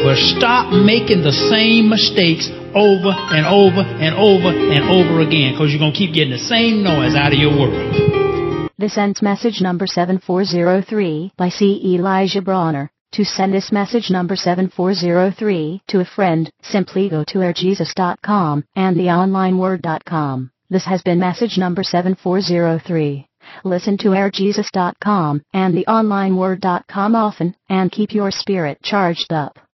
But 0.02 0.16
stop 0.16 0.72
making 0.72 1.22
the 1.22 1.32
same 1.32 1.88
mistakes 1.88 2.48
over 2.74 3.12
and 3.12 3.44
over 3.46 3.84
and 3.84 4.16
over 4.16 4.48
and 4.48 4.82
over 4.88 5.20
again 5.20 5.52
because 5.52 5.70
you're 5.70 5.78
going 5.78 5.92
to 5.92 5.98
keep 5.98 6.14
getting 6.14 6.32
the 6.32 6.38
same 6.38 6.82
noise 6.82 7.14
out 7.14 7.32
of 7.32 7.38
your 7.38 7.52
world. 7.52 8.70
This 8.78 8.96
ends 8.98 9.22
message 9.22 9.60
number 9.60 9.86
7403 9.86 11.34
by 11.36 11.50
C. 11.50 11.94
Elijah 11.94 12.42
Bronner. 12.42 12.90
To 13.12 13.24
send 13.24 13.52
this 13.52 13.70
message 13.70 14.10
number 14.10 14.34
7403 14.34 15.82
to 15.88 16.00
a 16.00 16.04
friend, 16.06 16.50
simply 16.62 17.10
go 17.10 17.24
to 17.24 17.38
airjesus.com 17.38 18.64
and 18.74 18.96
theonlineword.com. 18.96 20.50
This 20.70 20.86
has 20.86 21.02
been 21.02 21.20
message 21.20 21.58
number 21.58 21.82
7403. 21.82 23.28
Listen 23.64 23.96
to 23.98 24.08
airjesus.com 24.08 25.42
and 25.52 25.74
theonlineword.com 25.74 27.14
often 27.14 27.54
and 27.68 27.92
keep 27.92 28.12
your 28.12 28.30
spirit 28.30 28.82
charged 28.82 29.32
up. 29.32 29.58